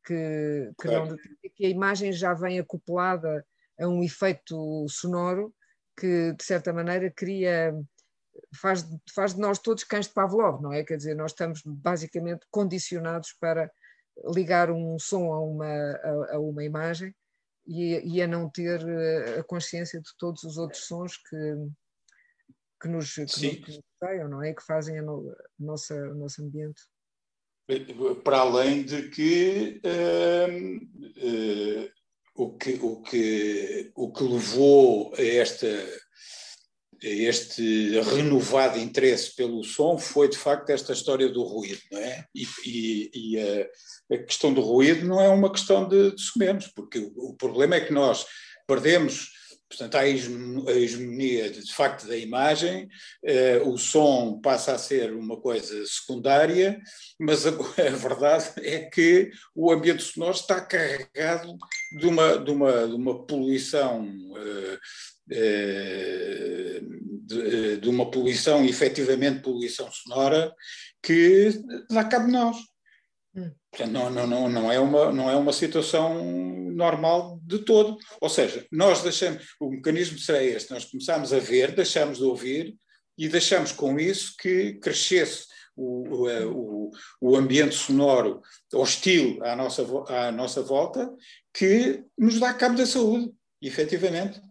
que, 0.06 0.72
que, 0.80 0.88
Claro. 0.88 1.10
não, 1.10 1.18
que 1.56 1.66
a 1.66 1.70
imagem 1.70 2.12
já 2.12 2.34
vem 2.34 2.60
acoplada 2.60 3.46
a 3.80 3.88
um 3.88 4.04
efeito 4.04 4.86
sonoro 4.88 5.54
que, 5.98 6.34
de 6.34 6.44
certa 6.44 6.72
maneira, 6.74 7.12
cria. 7.12 7.74
Faz, 8.56 8.86
faz 9.14 9.34
de 9.34 9.40
nós 9.40 9.60
todos 9.60 9.84
cães 9.84 10.08
de 10.08 10.14
Pavlov, 10.14 10.62
não 10.62 10.74
é? 10.74 10.84
Quer 10.84 10.98
dizer, 10.98 11.16
nós 11.16 11.32
estamos 11.32 11.62
basicamente 11.66 12.46
condicionados 12.52 13.34
para 13.40 13.72
ligar 14.34 14.72
um 14.72 14.98
som 15.00 15.32
a 15.34 15.42
uma, 15.42 15.66
a, 15.66 16.36
a 16.36 16.40
uma 16.40 16.64
imagem 16.64 17.14
e, 17.68 18.00
e 18.16 18.22
a 18.22 18.28
não 18.28 18.50
ter 18.50 18.82
eh, 18.88 19.40
a 19.40 19.44
consciência 19.44 20.00
de 20.00 20.10
todos 20.18 20.44
os 20.44 20.58
outros 20.58 20.86
sons 20.86 21.18
que, 21.18 21.56
que 22.82 22.88
nos, 22.88 23.18
rodeiam, 24.02 24.30
não 24.30 24.44
é? 24.44 24.54
Que 24.54 24.64
fazem 24.64 25.00
a 25.00 25.02
no- 25.02 25.30
a 25.32 25.36
nossa, 25.60 25.96
o 25.96 26.16
nosso 26.16 26.44
ambiente. 26.44 26.82
Para 28.24 28.40
além 28.40 28.84
de 28.84 29.10
que, 29.10 29.82
hum, 29.84 30.90
eh, 31.18 31.92
o, 32.36 32.56
que, 32.56 32.74
o, 32.82 33.02
que, 33.02 33.92
o 33.96 34.14
que 34.14 34.24
levou 34.24 35.14
a, 35.16 35.22
esta, 35.22 35.68
este 37.08 38.00
renovado 38.02 38.80
interesse 38.80 39.36
pelo 39.36 39.64
som 39.64 39.98
foi, 39.98 40.28
de 40.30 40.38
facto, 40.38 40.70
esta 40.70 40.94
história 40.94 41.30
do 41.30 41.44
ruído, 41.44 41.82
não 41.92 42.00
é? 42.00 42.26
E, 42.34 42.48
e- 42.66 43.12
e 43.14 43.40
a, 43.40 44.16
a 44.16 44.18
questão 44.20 44.54
do 44.54 44.62
ruído 44.62 45.06
não 45.06 45.22
é 45.22 45.30
uma 45.30 45.52
questão 45.52 45.88
de, 45.88 46.12
de 46.12 46.74
porque 46.76 47.00
o, 47.00 47.30
o 47.32 47.36
problema 47.36 47.76
é 47.76 47.82
que 47.82 47.94
nós 47.94 48.26
perdemos. 48.68 49.30
Portanto, 49.68 49.96
a 49.96 50.08
hegemonia, 50.08 51.50
de 51.50 51.74
facto, 51.74 52.08
da 52.08 52.16
imagem, 52.16 52.88
eh, 53.24 53.60
o 53.66 53.78
som 53.78 54.40
passa 54.40 54.74
a 54.74 54.78
ser 54.78 55.12
uma 55.14 55.42
coisa 55.42 55.84
secundária, 55.88 56.80
mas 57.20 57.48
a, 57.48 57.50
a 57.82 57.90
verdade 57.96 58.52
é 58.58 58.82
que 58.86 59.32
o 59.56 59.72
ambiente 59.72 60.04
sonoro 60.04 60.36
está 60.36 60.62
carregado 60.62 61.58
de 62.00 62.06
uma, 62.06 62.38
de 62.38 62.52
uma, 62.52 62.88
de 62.88 62.94
uma 62.94 63.26
poluição, 63.26 64.08
eh, 64.38 64.78
eh, 65.32 66.65
de, 66.82 67.78
de 67.78 67.90
uma 67.90 68.10
poluição, 68.10 68.66
efetivamente 68.66 69.42
poluição 69.42 69.90
sonora, 69.92 70.54
que 71.02 71.52
dá 71.90 72.04
cabo 72.04 72.26
de 72.26 72.32
nós. 72.32 72.58
Hum. 73.36 73.52
Portanto, 73.72 73.92
não, 73.92 74.10
não, 74.10 74.28
não, 74.28 74.50
não, 74.50 74.72
é 74.72 74.80
uma, 74.80 75.12
não 75.12 75.30
é 75.30 75.36
uma 75.36 75.52
situação 75.52 76.24
normal 76.72 77.40
de 77.44 77.60
todo. 77.60 77.98
Ou 78.22 78.30
seja, 78.30 78.66
nós 78.72 79.02
deixamos, 79.02 79.44
o 79.60 79.70
mecanismo 79.70 80.18
será 80.18 80.44
este, 80.44 80.72
nós 80.72 80.86
começamos 80.86 81.34
a 81.34 81.40
ver, 81.40 81.76
deixamos 81.76 82.18
de 82.18 82.24
ouvir 82.24 82.76
e 83.18 83.28
deixamos 83.28 83.72
com 83.72 84.00
isso 84.00 84.36
que 84.38 84.74
crescesse 84.76 85.46
o, 85.76 86.22
o, 86.22 86.30
eh, 86.30 86.46
o, 87.20 87.36
ambiente 87.36 87.76
sonoro 87.76 88.42
hostil 88.74 89.44
à 89.44 89.56
nossa, 89.56 89.84
à 90.08 90.32
nossa 90.32 90.62
volta, 90.62 91.14
que 91.54 92.04
nos 92.18 92.40
dá 92.40 92.54
cabo 92.54 92.78
da 92.78 92.86
saúde, 92.86 93.34
efetivamente. 93.62 94.42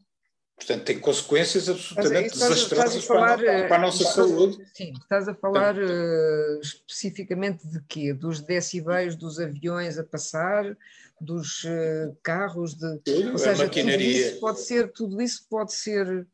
Portanto, 0.57 0.85
tem 0.85 0.99
consequências 1.01 1.69
absolutamente 1.69 2.27
estás 2.29 2.43
a- 2.43 2.55
estás 2.55 2.55
desastrosas 2.55 3.05
falar, 3.05 3.39
para, 3.39 3.65
a- 3.65 3.69
para 3.69 3.77
a 3.77 3.81
nossa 3.81 4.03
eh, 4.05 4.07
saúde. 4.07 4.65
Sim, 4.73 4.93
estás 5.01 5.29
a 5.29 5.35
falar 5.35 5.77
eh, 5.77 6.59
especificamente 6.63 7.67
de 7.67 7.83
quê? 7.89 8.13
Dos 8.13 8.41
decibéis 8.41 9.17
dos 9.17 9.41
aviões 9.41 9.99
a 9.99 10.05
passar, 10.05 10.77
dos 11.21 11.65
eh, 11.67 12.13
carros, 12.23 12.75
de, 12.75 12.99
Tudo, 13.01 13.29
ou 13.31 13.35
a 13.35 13.39
seja, 13.39 13.55
tudo 13.57 13.65
maquinaria. 13.67 14.29
isso 14.31 14.41
pode 14.41 14.61
ser, 14.61 14.93
tudo 14.93 15.21
isso 15.21 15.45
pode 15.51 15.75
ser, 15.75 16.27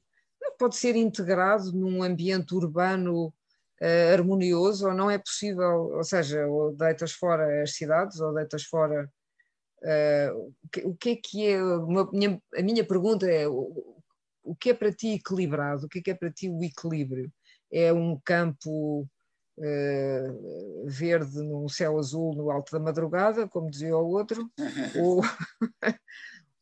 pode 0.59 0.77
ser 0.77 0.97
integrado 0.97 1.73
num 1.73 2.03
ambiente 2.03 2.55
urbano 2.55 3.33
eh, 3.81 4.13
harmonioso 4.13 4.87
ou 4.87 4.95
não 4.95 5.11
é 5.11 5.17
possível, 5.17 5.93
ou 5.97 6.05
seja, 6.05 6.47
ou 6.47 6.73
deitas 6.77 7.13
fora 7.13 7.63
as 7.63 7.73
cidades 7.75 8.21
ou 8.21 8.35
deitas 8.35 8.65
fora 8.65 9.11
eh, 9.83 10.31
o, 10.35 10.53
que, 10.71 10.81
o 10.87 10.95
que 10.95 11.11
é 11.11 11.17
que 11.17 11.47
é, 11.49 11.65
uma- 11.65 12.11
minha- 12.13 12.41
a 12.55 12.63
minha 12.63 12.85
pergunta 12.85 13.27
é 13.27 13.49
o, 13.49 13.97
o 14.51 14.57
que 14.57 14.71
é 14.71 14.75
para 14.75 14.93
ti 14.93 15.13
equilibrado, 15.13 15.87
o 15.87 15.89
que 15.89 16.01
é 16.01 16.03
que 16.03 16.11
é 16.11 16.15
para 16.15 16.29
ti 16.31 16.51
o 16.51 16.65
equilíbrio? 16.65 17.33
É 17.73 17.93
um 17.93 18.19
campo 18.25 19.07
eh, 19.61 20.27
verde 20.87 21.37
num 21.41 21.69
céu 21.69 21.97
azul 21.97 22.35
no 22.35 22.51
alto 22.51 22.73
da 22.73 22.81
madrugada, 22.81 23.47
como 23.47 23.71
dizia 23.71 23.97
o 23.97 24.09
outro, 24.11 24.51
ou, 24.97 25.23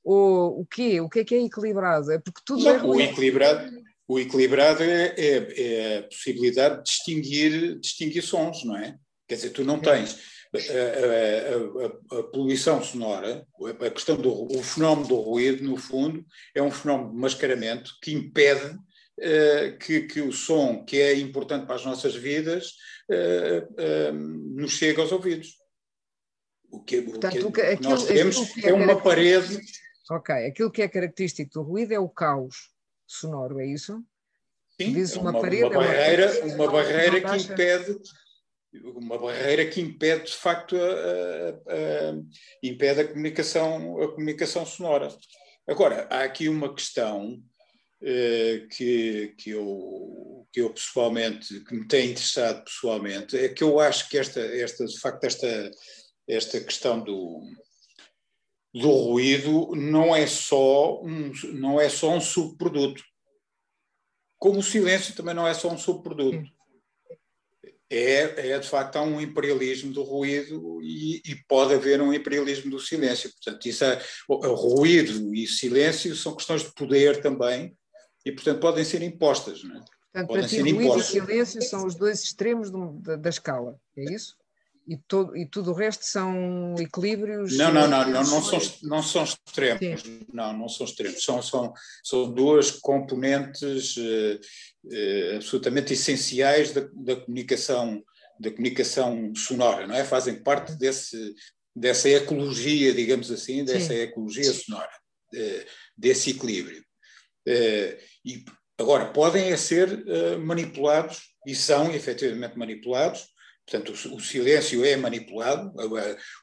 ou 0.05 0.61
o 0.61 0.67
quê? 0.67 1.01
O 1.01 1.09
que 1.09 1.21
é 1.21 1.25
que 1.25 1.35
é 1.35 1.43
equilibrado? 1.43 2.13
É 2.13 2.19
porque 2.19 2.43
tudo 2.45 2.69
é 2.69 2.77
Não, 2.77 2.89
o 2.89 2.93
ruim. 2.93 3.05
equilibrado, 3.05 3.71
o 4.07 4.19
equilibrado 4.19 4.83
é, 4.83 5.15
é- 5.17 5.63
é 5.63 5.99
a 5.99 6.03
possibilidade 6.03 6.77
de 6.77 6.83
distinguir, 6.83 7.79
distinguir 7.81 8.23
sons, 8.23 8.65
não 8.65 8.77
é? 8.77 8.99
Quer 9.27 9.37
dizer, 9.37 9.51
tu 9.51 9.65
não 9.65 9.81
tens 9.81 10.38
a, 10.55 12.17
a- 12.17 12.19
a- 12.21 12.23
poluição 12.25 12.83
sonora, 12.83 13.47
a 13.87 13.91
questão 13.91 14.17
do 14.17 14.33
o 14.33 14.63
fenómeno 14.63 15.09
do 15.09 15.17
ruído, 15.17 15.63
no 15.65 15.77
fundo, 15.77 16.25
é 16.55 16.63
um 16.63 16.71
fenómeno 16.71 17.11
de 17.11 17.17
mascaramento 17.17 17.93
que 18.03 18.13
impede 18.13 18.79
eh, 19.21 19.77
que, 19.81 20.03
que 20.03 20.21
o 20.21 20.33
som 20.33 20.85
que 20.85 21.01
é 21.01 21.15
importante 21.19 21.67
para 21.67 21.75
as 21.75 21.85
nossas 21.85 22.15
vidas 22.15 22.73
eh, 23.11 23.67
eh, 23.77 24.13
nos 24.13 24.73
chegue 24.73 25.01
aos 25.01 25.11
ouvidos. 25.13 25.57
O 26.71 26.83
que, 26.85 26.99
o 26.99 27.05
que- 27.05 27.11
Portanto, 27.11 27.49
o 27.49 27.53
que- 27.53 27.61
o 27.63 27.79
que 27.79 27.83
nós 27.83 28.03
aquilo- 28.05 28.07
temos 28.19 28.37
aquilo 28.37 28.55
que 28.55 28.67
é 28.67 28.71
é 28.71 28.73
uma 28.75 29.01
parede 29.03 29.59
Ok, 30.11 30.35
aquilo 30.47 30.71
que 30.71 30.81
é 30.81 30.89
característico 30.89 31.51
do 31.53 31.63
ruído 31.63 31.93
é 31.93 31.99
o 31.99 32.09
caos 32.09 32.71
sonoro, 33.07 33.61
é 33.61 33.67
isso? 33.67 34.03
Sim, 34.81 34.93
Diz 34.95 35.15
é 35.17 35.19
uma 35.19 35.31
uma, 35.33 35.41
parede, 35.41 35.65
uma 35.65 35.75
é 35.75 35.79
uma 35.79 35.87
barreira, 35.87 36.45
uma 36.55 36.71
barreira 36.71 37.11
não 37.13 37.21
que 37.21 37.27
baixa. 37.27 37.53
impede 37.53 37.99
uma 38.73 39.19
barreira 39.19 39.67
que 39.67 39.81
impede 39.81 40.27
de 40.27 40.37
facto 40.37 40.77
a, 40.77 40.81
a- 40.81 42.11
a- 42.11 42.23
impede 42.63 43.01
a 43.01 43.09
comunicação 43.09 44.03
a 44.03 44.09
comunicação 44.13 44.67
sonora. 44.67 45.09
Agora 45.67 46.07
há 46.11 46.23
aqui 46.25 46.49
uma 46.49 46.75
questão 46.75 47.43
eh, 48.03 48.67
que 48.71 49.35
que 49.39 49.51
eu 49.51 50.47
que 50.53 50.61
eu 50.61 50.71
pessoalmente 50.73 51.61
que 51.65 51.75
me 51.75 51.87
tem 51.89 52.11
interessado 52.11 52.65
pessoalmente 52.65 53.37
é 53.37 53.49
que 53.49 53.63
eu 53.63 53.79
acho 53.81 54.09
que 54.09 54.17
esta 54.19 54.41
esta 54.41 54.85
de 54.87 54.99
facto 55.01 55.25
esta 55.25 55.71
esta 56.29 56.61
questão 56.61 57.03
do 57.03 57.41
do 58.73 58.91
ruído 58.91 59.75
não 59.75 60.15
é 60.15 60.27
só 60.27 61.03
um, 61.03 61.33
não 61.55 61.81
é 61.81 61.89
só 61.89 62.11
um 62.11 62.21
subproduto 62.21 63.03
como 64.39 64.61
o 64.61 64.63
silêncio 64.63 65.15
também 65.17 65.35
não 65.35 65.47
é 65.49 65.53
só 65.55 65.69
um 65.71 65.79
subproduto. 65.79 66.39
É, 67.91 68.51
é, 68.51 68.59
de 68.59 68.69
facto, 68.69 68.97
há 68.97 69.03
um 69.03 69.19
imperialismo 69.21 69.93
do 69.93 70.03
ruído 70.03 70.79
e, 70.83 71.23
e 71.25 71.35
pode 71.49 71.73
haver 71.73 72.03
um 72.03 72.13
imperialismo 72.13 72.71
do 72.71 72.79
silêncio. 72.79 73.31
Portanto, 73.33 73.67
isso 73.67 73.83
é, 73.85 74.03
o, 74.29 74.35
o 74.47 74.55
ruído 74.55 75.35
e 75.35 75.47
silêncio 75.47 76.15
são 76.15 76.35
questões 76.37 76.63
de 76.63 76.73
poder 76.75 77.23
também 77.23 77.75
e, 78.27 78.33
portanto, 78.33 78.61
podem 78.61 78.85
ser 78.85 79.03
impostas. 79.03 79.65
Não 79.65 79.77
é? 79.77 79.79
Portanto, 79.81 80.29
Podem 80.29 80.43
para 80.43 80.49
ti, 80.49 80.57
ser 80.57 80.61
ruído 80.63 80.83
impostos. 80.83 81.09
e 81.09 81.13
silêncio 81.21 81.63
são 81.63 81.87
os 81.87 81.95
dois 81.95 82.23
extremos 82.23 82.71
do- 82.71 82.93
da, 83.01 83.17
da 83.17 83.31
escala, 83.31 83.79
é 83.97 84.13
isso? 84.13 84.37
E, 84.89 84.97
todo, 85.07 85.37
e 85.37 85.45
tudo 85.45 85.71
o 85.71 85.75
resto 85.75 86.03
são 86.07 86.75
equilíbrios? 86.79 87.55
Não, 87.59 87.71
não, 87.71 87.87
não, 87.87 88.09
não, 88.09 88.25
não, 88.25 88.43
são, 88.43 88.59
não 88.85 89.03
são 89.03 89.23
extremos. 89.23 90.01
Sim. 90.01 90.21
Não, 90.33 90.57
não 90.57 90.67
são 90.67 90.87
extremos. 90.87 91.23
São, 91.23 91.43
são, 91.43 91.75
são 92.03 92.33
duas 92.33 92.71
componentes 92.71 93.97
eh, 93.99 94.41
eh, 94.91 95.37
absolutamente 95.37 95.93
essenciais 95.93 96.73
da, 96.73 96.89
da 96.95 97.17
comunicação 97.17 98.03
da 98.41 98.53
comunicação 98.53 99.35
sonora, 99.35 99.85
não 99.85 99.97
é? 99.97 100.05
Fazem 100.05 100.41
parte 100.41 100.73
desse, 100.77 101.35
dessa 101.75 102.09
ecologia, 102.09 102.95
digamos 102.95 103.33
assim, 103.33 103.65
dessa 103.65 103.93
Sim. 103.93 103.99
ecologia 103.99 104.53
sonora, 104.53 104.93
desse 105.97 106.31
equilíbrio. 106.31 106.81
E 108.25 108.45
agora, 108.79 109.07
podem 109.07 109.57
ser 109.57 110.05
manipulados, 110.39 111.35
e 111.45 111.53
são 111.53 111.93
efetivamente 111.93 112.57
manipulados, 112.57 113.27
Portanto, 113.69 113.93
o, 114.15 114.21
silêncio 114.21 114.83
é 114.83 114.97
manipulado, 114.97 115.73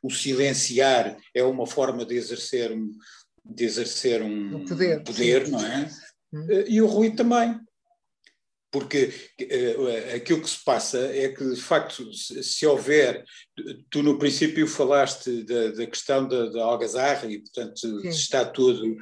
o 0.03 0.11
silenciar 0.11 1.17
é 1.33 1.43
uma 1.43 1.65
forma 1.65 2.05
de 2.05 2.15
exercer 2.15 2.71
um, 2.71 2.91
de 3.43 3.65
exercer 3.65 4.21
um 4.21 4.63
poder, 4.65 5.03
poder 5.03 5.47
não 5.47 5.65
é? 5.65 5.89
Hum. 6.31 6.47
E 6.67 6.81
o 6.81 6.85
ruído 6.85 7.15
também. 7.15 7.59
Porque 8.71 9.13
uh, 9.41 10.15
aquilo 10.15 10.41
que 10.41 10.49
se 10.49 10.61
passa 10.63 10.99
é 10.99 11.29
que, 11.29 11.49
de 11.49 11.61
facto, 11.61 12.11
se, 12.13 12.65
houver. 12.65 13.23
Tu, 13.89 14.03
no 14.03 14.19
princípio, 14.19 14.67
falaste 14.67 15.43
da, 15.43 15.71
da 15.71 15.87
questão 15.87 16.27
da, 16.27 16.49
da 16.49 16.63
algazarra 16.63 17.25
e, 17.31 17.39
portanto, 17.39 17.79
Sim. 17.79 18.07
está 18.09 18.43
tudo. 18.43 18.97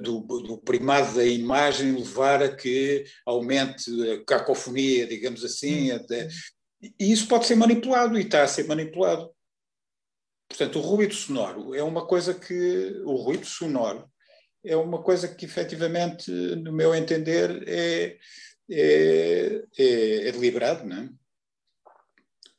Do, 0.00 0.20
do, 0.20 0.58
primado 0.64 1.14
da 1.14 1.24
imagem 1.24 1.92
levar 1.92 2.42
a 2.42 2.48
que 2.48 3.04
aumente 3.26 3.90
a 4.10 4.24
cacofonia, 4.24 5.06
digamos 5.06 5.44
assim, 5.44 5.90
até, 5.90 6.28
e 6.80 7.12
isso 7.12 7.28
pode 7.28 7.46
ser 7.46 7.56
manipulado 7.56 8.18
e 8.18 8.22
está 8.22 8.42
a 8.42 8.48
ser 8.48 8.66
manipulado. 8.66 9.30
Portanto, 10.48 10.78
o 10.78 10.82
ruído 10.82 11.14
sonoro 11.14 11.74
é 11.74 11.82
uma 11.82 12.06
coisa 12.06 12.34
que. 12.34 13.00
O 13.04 13.16
ruído 13.16 13.46
sonoro 13.46 14.10
é 14.64 14.76
uma 14.76 15.02
coisa 15.02 15.28
que, 15.28 15.44
efetivamente, 15.44 16.30
no 16.30 16.72
meu 16.72 16.94
entender, 16.94 17.62
é, 17.68 18.18
é, 18.70 19.62
é, 19.78 20.28
é 20.28 20.32
deliberado, 20.32 20.86
não 20.86 20.96
é? 20.96 21.08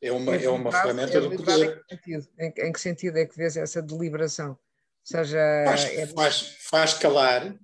É 0.03 0.11
uma, 0.11 0.35
é, 0.35 0.49
uma 0.49 0.71
ferramenta 0.71 1.17
é 1.17 1.21
do 1.21 1.35
poder. 1.35 1.83
Em 1.91 1.97
que, 1.97 2.11
sentido? 2.11 2.27
Em, 2.39 2.53
em 2.67 2.71
que 2.71 2.81
sentido 2.81 3.17
é 3.17 3.25
que 3.25 3.37
vês 3.37 3.55
essa 3.55 3.81
deliberação? 3.81 4.51
Ou 4.51 4.57
seja, 5.03 5.39
faz, 5.65 5.83
é... 5.85 6.07
faz, 6.07 6.41
faz 6.61 6.93
calar, 6.95 7.55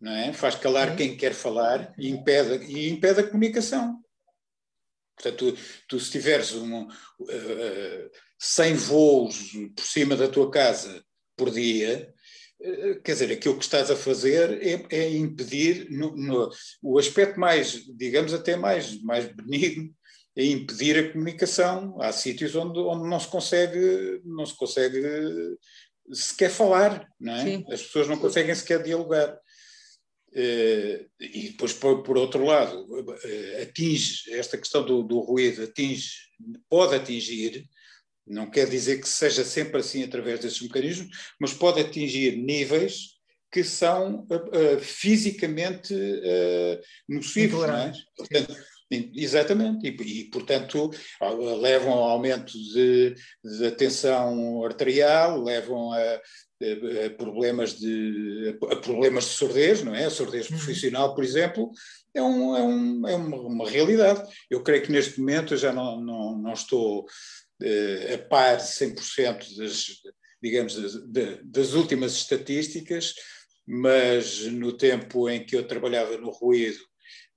não 0.00 0.12
é? 0.12 0.32
faz 0.32 0.54
calar 0.54 0.90
Sim. 0.90 0.96
quem 0.96 1.16
quer 1.16 1.32
falar 1.32 1.94
e 1.96 2.10
impede, 2.10 2.64
e 2.64 2.90
impede 2.90 3.20
a 3.20 3.26
comunicação. 3.26 4.02
Portanto, 5.20 5.52
tu, 5.52 5.58
tu 5.88 6.00
se 6.00 6.10
tiveres 6.10 6.52
um, 6.54 6.82
uh, 6.84 8.10
100 8.38 8.74
voos 8.74 9.52
por 9.76 9.84
cima 9.84 10.16
da 10.16 10.28
tua 10.28 10.50
casa 10.50 11.02
por 11.36 11.50
dia, 11.50 12.12
uh, 12.60 13.02
quer 13.02 13.12
dizer, 13.12 13.32
aquilo 13.32 13.58
que 13.58 13.64
estás 13.64 13.90
a 13.90 13.96
fazer 13.96 14.62
é, 14.62 14.86
é 14.96 15.16
impedir, 15.16 15.88
no, 15.90 16.16
no, 16.16 16.50
o 16.82 16.98
aspecto 16.98 17.38
mais, 17.38 17.84
digamos 17.96 18.32
até 18.32 18.56
mais, 18.56 19.02
mais 19.02 19.26
benigno, 19.26 19.92
é 20.36 20.44
impedir 20.44 20.96
a 20.96 21.12
comunicação. 21.12 22.00
Há 22.00 22.12
sítios 22.12 22.54
onde, 22.54 22.78
onde 22.78 23.08
não 23.08 23.18
se 23.18 23.26
consegue, 23.26 24.20
não 24.24 24.46
se 24.46 24.56
consegue 24.56 25.02
sequer 26.12 26.50
falar, 26.50 27.06
não 27.20 27.34
é? 27.34 27.44
Sim. 27.44 27.64
As 27.70 27.82
pessoas 27.82 28.08
não 28.08 28.16
conseguem 28.16 28.54
sequer 28.54 28.82
dialogar. 28.82 29.36
Uh, 30.38 31.04
e 31.18 31.48
depois, 31.48 31.72
por, 31.72 32.04
por 32.04 32.16
outro 32.16 32.44
lado, 32.44 32.86
uh, 32.88 33.62
atinge, 33.62 34.22
esta 34.30 34.56
questão 34.56 34.86
do, 34.86 35.02
do, 35.02 35.18
ruído 35.18 35.64
atinge, 35.64 36.12
pode 36.68 36.94
atingir, 36.94 37.64
não 38.24 38.48
quer 38.48 38.68
dizer 38.68 39.00
que 39.00 39.08
seja 39.08 39.42
sempre 39.42 39.80
assim 39.80 40.04
através 40.04 40.38
desses 40.38 40.62
mecanismos, 40.62 41.08
mas 41.40 41.52
pode 41.52 41.80
atingir 41.80 42.36
níveis 42.36 43.18
que 43.50 43.64
são 43.64 44.28
uh, 44.30 44.78
fisicamente 44.80 45.92
nocivos. 47.08 47.66
Não 47.66 47.76
é? 47.76 47.92
Portanto, 48.16 48.56
Exatamente, 48.90 49.86
e, 49.86 49.90
e, 49.90 50.30
portanto 50.30 50.90
levam 51.60 51.92
ao 51.92 52.04
aumento 52.04 52.54
de, 52.72 53.14
de 53.44 53.70
tensão 53.72 54.64
arterial, 54.64 55.42
levam 55.42 55.92
a, 55.92 56.20
a 57.06 57.10
problemas 57.10 57.78
de, 57.78 58.58
a 58.70 58.76
problemas 58.76 59.24
de 59.24 59.30
surdez, 59.30 59.82
não 59.82 59.94
é? 59.94 60.04
A 60.06 60.10
surdez 60.10 60.50
uhum. 60.50 60.56
profissional, 60.56 61.14
por 61.14 61.22
exemplo, 61.22 61.70
é, 62.14 62.22
um, 62.22 62.56
é, 62.56 62.62
um, 62.62 63.08
é 63.08 63.14
uma, 63.14 63.36
uma, 63.36 63.68
realidade. 63.68 64.22
Eu 64.50 64.62
creio 64.62 64.82
que 64.82 64.92
neste 64.92 65.20
momento 65.20 65.54
eu 65.54 65.58
já 65.58 65.72
não, 65.72 66.00
não, 66.00 66.38
não 66.38 66.52
estou 66.52 67.06
a 68.14 68.18
par 68.28 68.58
100% 68.58 69.56
das, 69.56 69.84
digamos, 70.42 70.74
das, 70.74 71.40
das 71.44 71.72
últimas 71.74 72.12
estatísticas, 72.12 73.14
mas 73.66 74.46
no 74.46 74.72
tempo 74.72 75.28
em 75.28 75.44
que 75.44 75.56
eu 75.56 75.66
trabalhava 75.66 76.16
no 76.16 76.30
ruído, 76.30 76.78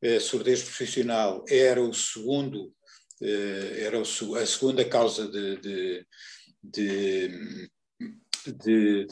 a 0.04 0.20
surdez 0.20 0.64
profissional 0.64 1.44
era 1.48 1.82
o 1.82 1.94
segundo, 1.94 2.74
eh, 3.22 3.84
era 3.86 4.02
a 4.02 4.46
segunda 4.46 4.84
causa 4.86 5.28
de, 5.28 5.58
de, 5.58 6.08
de, 6.64 7.70
de, 8.50 9.06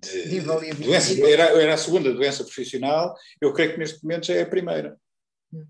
de 0.00 0.40
doença, 0.40 1.26
era, 1.26 1.44
era, 1.60 1.74
a 1.74 1.78
segunda 1.78 2.12
doença 2.12 2.44
profissional, 2.44 3.14
eu 3.40 3.52
creio 3.52 3.72
que 3.72 3.78
neste 3.78 4.02
momento 4.02 4.26
já 4.26 4.34
é 4.34 4.42
a 4.42 4.48
primeira. 4.48 4.96
Hum. 5.52 5.66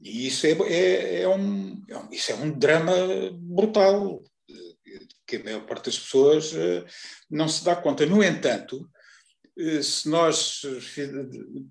E 0.00 0.26
isso 0.26 0.46
é, 0.46 0.50
é, 0.50 1.22
é, 1.22 1.28
um, 1.28 1.82
é 1.88 1.98
um, 1.98 2.08
isso 2.10 2.32
é 2.32 2.34
um 2.34 2.50
drama 2.58 2.92
brutal, 3.34 4.22
que 5.26 5.36
a 5.36 5.44
maior 5.44 5.64
parte 5.66 5.86
das 5.86 5.98
pessoas 5.98 6.52
eh, 6.54 6.84
não 7.30 7.48
se 7.48 7.64
dá 7.64 7.74
conta. 7.74 8.04
No 8.04 8.22
entanto, 8.22 8.88
eh, 9.58 9.82
se 9.82 10.08
nós 10.08 10.62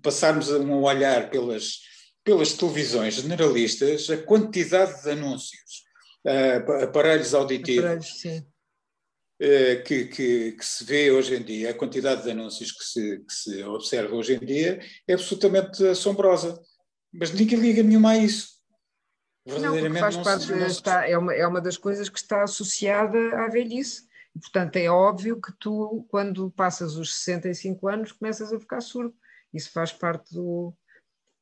passarmos 0.02 0.50
um 0.50 0.82
olhar 0.82 1.30
pelas, 1.30 1.80
pelas 2.24 2.52
televisões 2.54 3.14
generalistas, 3.14 4.10
a 4.10 4.16
quantidade 4.16 5.02
de 5.02 5.10
anúncios, 5.10 5.82
aparelhos 6.82 7.34
auditivos, 7.34 7.84
aparelhos, 7.84 8.51
que, 9.84 10.04
que, 10.06 10.52
que, 10.52 10.64
se 10.64 10.84
vê 10.84 11.10
hoje 11.10 11.34
em 11.34 11.42
dia, 11.42 11.70
a 11.70 11.74
quantidade 11.74 12.22
de 12.22 12.30
anúncios 12.30 12.70
que 12.70 12.84
se, 12.84 13.18
que 13.18 13.32
se 13.32 13.64
observa 13.64 14.14
hoje 14.14 14.34
em 14.34 14.38
dia 14.38 14.80
é 15.06 15.14
absolutamente 15.14 15.84
assombrosa. 15.86 16.60
Mas 17.12 17.32
ninguém 17.32 17.58
liga 17.58 17.82
nenhuma 17.82 18.10
a 18.10 18.18
isso. 18.18 18.52
Verdadeiramente 19.44 19.94
não, 19.94 20.00
faz 20.00 20.16
não 20.16 20.22
parte, 20.22 20.46
se, 20.46 20.66
está, 20.66 21.08
é, 21.08 21.18
uma, 21.18 21.34
é 21.34 21.46
uma 21.46 21.60
das 21.60 21.76
coisas 21.76 22.08
que 22.08 22.18
está 22.18 22.44
associada 22.44 23.18
à 23.44 23.48
velhice 23.48 24.06
e, 24.34 24.40
portanto, 24.40 24.76
é 24.76 24.88
óbvio 24.88 25.40
que 25.40 25.52
tu, 25.58 26.06
quando 26.08 26.50
passas 26.52 26.96
os 26.96 27.14
65 27.14 27.88
anos, 27.88 28.12
começas 28.12 28.52
a 28.52 28.58
ficar 28.58 28.80
surdo. 28.80 29.14
Isso 29.52 29.70
faz 29.70 29.92
parte 29.92 30.32
do, 30.32 30.72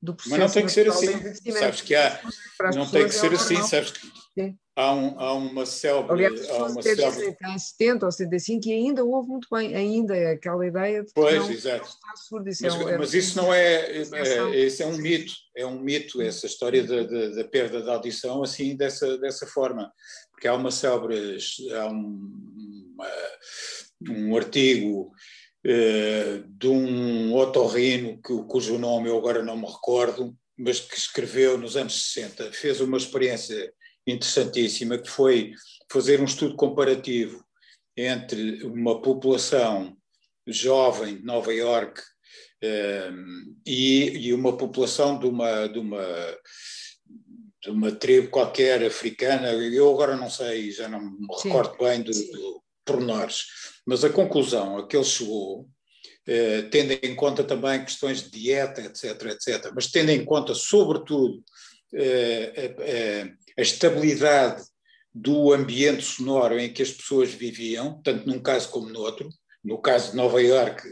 do 0.03 0.15
processo. 0.15 0.41
Mas 0.41 0.49
não 0.49 0.55
tem 0.55 0.67
que 0.67 0.73
ser 0.73 0.89
assim. 0.89 1.53
Sabes 1.53 1.81
que 1.83 1.95
há. 1.95 2.21
Não 2.75 2.91
tem 2.91 3.05
que 3.07 3.15
ser 3.15 3.33
é 3.33 3.37
assim, 3.37 3.63
sabes 3.63 3.93
que. 3.93 4.07
Sim. 4.35 4.59
Há, 4.77 4.95
um, 4.95 5.19
há 5.19 5.35
uma 5.35 5.67
selva. 5.67 6.13
Aliás, 6.13 6.49
há 6.49 6.67
uma 6.67 6.83
selva. 6.83 7.11
Dizem 7.11 7.35
que 7.35 7.47
em 7.47 7.59
70 7.59 8.07
ou 8.07 8.13
75 8.13 8.69
e 8.69 8.73
ainda 8.73 9.05
houve 9.05 9.29
muito 9.29 9.49
bem, 9.51 9.75
ainda 9.75 10.17
é 10.17 10.33
aquela 10.33 10.67
ideia 10.67 11.03
de 11.03 11.13
pois, 11.13 11.39
não, 11.39 11.51
exato. 11.51 11.89
Não 12.07 12.17
surdo, 12.17 12.49
isso 12.49 12.63
mas, 12.63 12.75
é, 12.75 12.99
mas 12.99 13.15
isso 13.15 13.37
não 13.37 13.53
é, 13.53 13.91
é, 13.91 14.03
é, 14.03 14.83
é 14.83 14.87
um 14.87 14.97
mito, 14.97 15.33
é 15.57 15.67
um 15.67 15.81
mito 15.81 16.23
essa 16.23 16.47
história 16.47 16.85
da, 16.85 17.03
da, 17.03 17.29
da 17.31 17.45
perda 17.45 17.83
da 17.83 17.95
audição 17.95 18.43
assim 18.43 18.77
dessa, 18.77 19.19
dessa 19.19 19.47
forma, 19.47 19.93
porque 20.31 20.47
há 20.47 20.55
uma 20.55 20.71
célebre, 20.71 21.37
há 21.73 21.87
um, 21.89 22.95
uma, 22.95 23.09
um 24.09 24.37
artigo 24.37 25.13
uh, 25.67 26.49
de 26.49 26.69
um 26.69 27.35
otorrino 27.35 28.21
que, 28.23 28.35
cujo 28.45 28.79
nome 28.79 29.09
eu 29.09 29.19
agora 29.19 29.43
não 29.43 29.57
me 29.57 29.67
recordo, 29.67 30.35
mas 30.57 30.79
que 30.79 30.97
escreveu 30.97 31.59
nos 31.59 31.77
anos 31.77 32.13
60, 32.13 32.53
fez 32.53 32.81
uma 32.81 32.97
experiência 32.97 33.73
interessantíssima 34.11 34.99
que 34.99 35.09
foi 35.09 35.53
fazer 35.91 36.21
um 36.21 36.25
estudo 36.25 36.57
comparativo 36.57 37.45
entre 37.97 38.65
uma 38.65 39.01
população 39.01 39.97
jovem 40.47 41.17
de 41.17 41.25
Nova 41.25 41.53
Iorque 41.53 42.01
uh, 42.01 43.55
e, 43.67 44.27
e, 44.27 44.35
uma 44.35 44.57
população 44.57 45.19
de 45.19 45.27
uma, 45.27 45.67
de 45.67 45.79
uma 45.79 46.05
de 47.63 47.71
uma 47.71 47.93
tribo 47.93 48.31
qualquer 48.31 48.83
africana, 48.85 49.53
eu 49.53 49.91
agora 49.93 50.17
não 50.17 50.31
sei, 50.31 50.71
já 50.71 50.89
não 50.89 51.01
me 51.01 51.27
recordo 51.43 51.73
Sim. 51.73 51.85
bem 51.85 52.03
do, 52.03 52.11
do 52.11 52.63
pormenores, 52.85 53.45
mas 53.87 54.03
a 54.03 54.11
conclusão 54.11 54.79
a 54.79 54.87
que 54.87 54.97
ele 54.97 55.05
chegou, 55.05 55.69
eh, 56.27 56.63
tendo 56.71 56.93
em 56.93 57.15
conta 57.15 57.45
também 57.45 57.85
questões 57.85 58.23
de 58.23 58.31
dieta, 58.31 58.81
etc., 58.81 59.05
etc., 59.27 59.73
mas 59.75 59.89
tendo 59.89 60.11
em 60.11 60.25
conta, 60.25 60.55
sobretudo, 60.55 61.35
eh, 61.35 61.45
a, 61.95 63.61
a, 63.61 63.63
estabilidade 63.63 64.63
do 65.13 65.53
ambiente 65.53 66.03
sonoro 66.03 66.59
em 66.59 66.73
que 66.73 66.83
as 66.83 66.93
pessoas 66.93 67.31
viviam, 67.31 68.01
tanto 68.03 68.27
num 68.29 68.41
caso 68.41 68.69
como 68.71 68.89
no 68.89 69.01
outro, 69.01 69.29
no 69.63 69.79
caso 69.79 70.11
de 70.11 70.17
Nova 70.17 70.41
Iorque, 70.41 70.89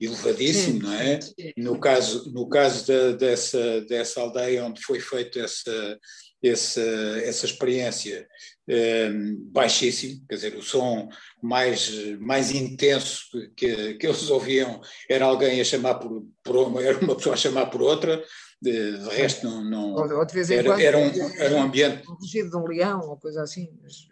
elevadíssimo, 0.00 0.80
sim, 0.80 0.82
não 0.82 0.92
é? 0.92 1.20
Sim. 1.20 1.52
No 1.56 1.80
caso, 1.80 2.32
no 2.32 2.48
caso 2.48 2.86
da, 2.86 3.12
dessa, 3.12 3.80
dessa 3.82 4.20
aldeia 4.20 4.64
onde 4.64 4.80
foi 4.80 5.00
feita 5.00 5.40
essa, 5.40 5.98
essa, 6.42 6.80
essa 7.24 7.46
experiência, 7.46 8.26
um, 8.68 9.36
baixíssimo, 9.50 10.24
quer 10.28 10.36
dizer, 10.36 10.56
o 10.56 10.62
som 10.62 11.08
mais, 11.42 11.90
mais 12.20 12.52
intenso 12.52 13.24
que, 13.56 13.94
que 13.94 14.06
eles 14.06 14.30
ouviam 14.30 14.80
era 15.08 15.24
alguém 15.24 15.60
a 15.60 15.64
chamar 15.64 15.94
por, 15.96 16.24
por 16.44 16.56
uma, 16.56 16.82
era 16.82 16.98
uma 16.98 17.16
pessoa 17.16 17.34
a 17.34 17.38
chamar 17.38 17.66
por 17.66 17.82
outra, 17.82 18.22
De, 18.62 18.96
de 18.96 19.08
resto, 19.08 19.44
não. 19.44 19.64
não 19.64 19.94
ou, 19.94 20.18
ou 20.18 20.24
de 20.24 20.32
vez 20.32 20.48
em 20.48 20.58
era, 20.58 20.70
quando, 20.70 20.80
era, 20.80 20.98
um, 20.98 21.34
era 21.36 21.54
um 21.56 21.62
ambiente. 21.62 22.08
Um 22.08 22.14
rugido 22.14 22.50
de 22.50 22.56
um 22.56 22.64
leão 22.64 23.00
ou 23.00 23.16
coisa 23.16 23.42
assim. 23.42 23.68
Mas 23.82 24.06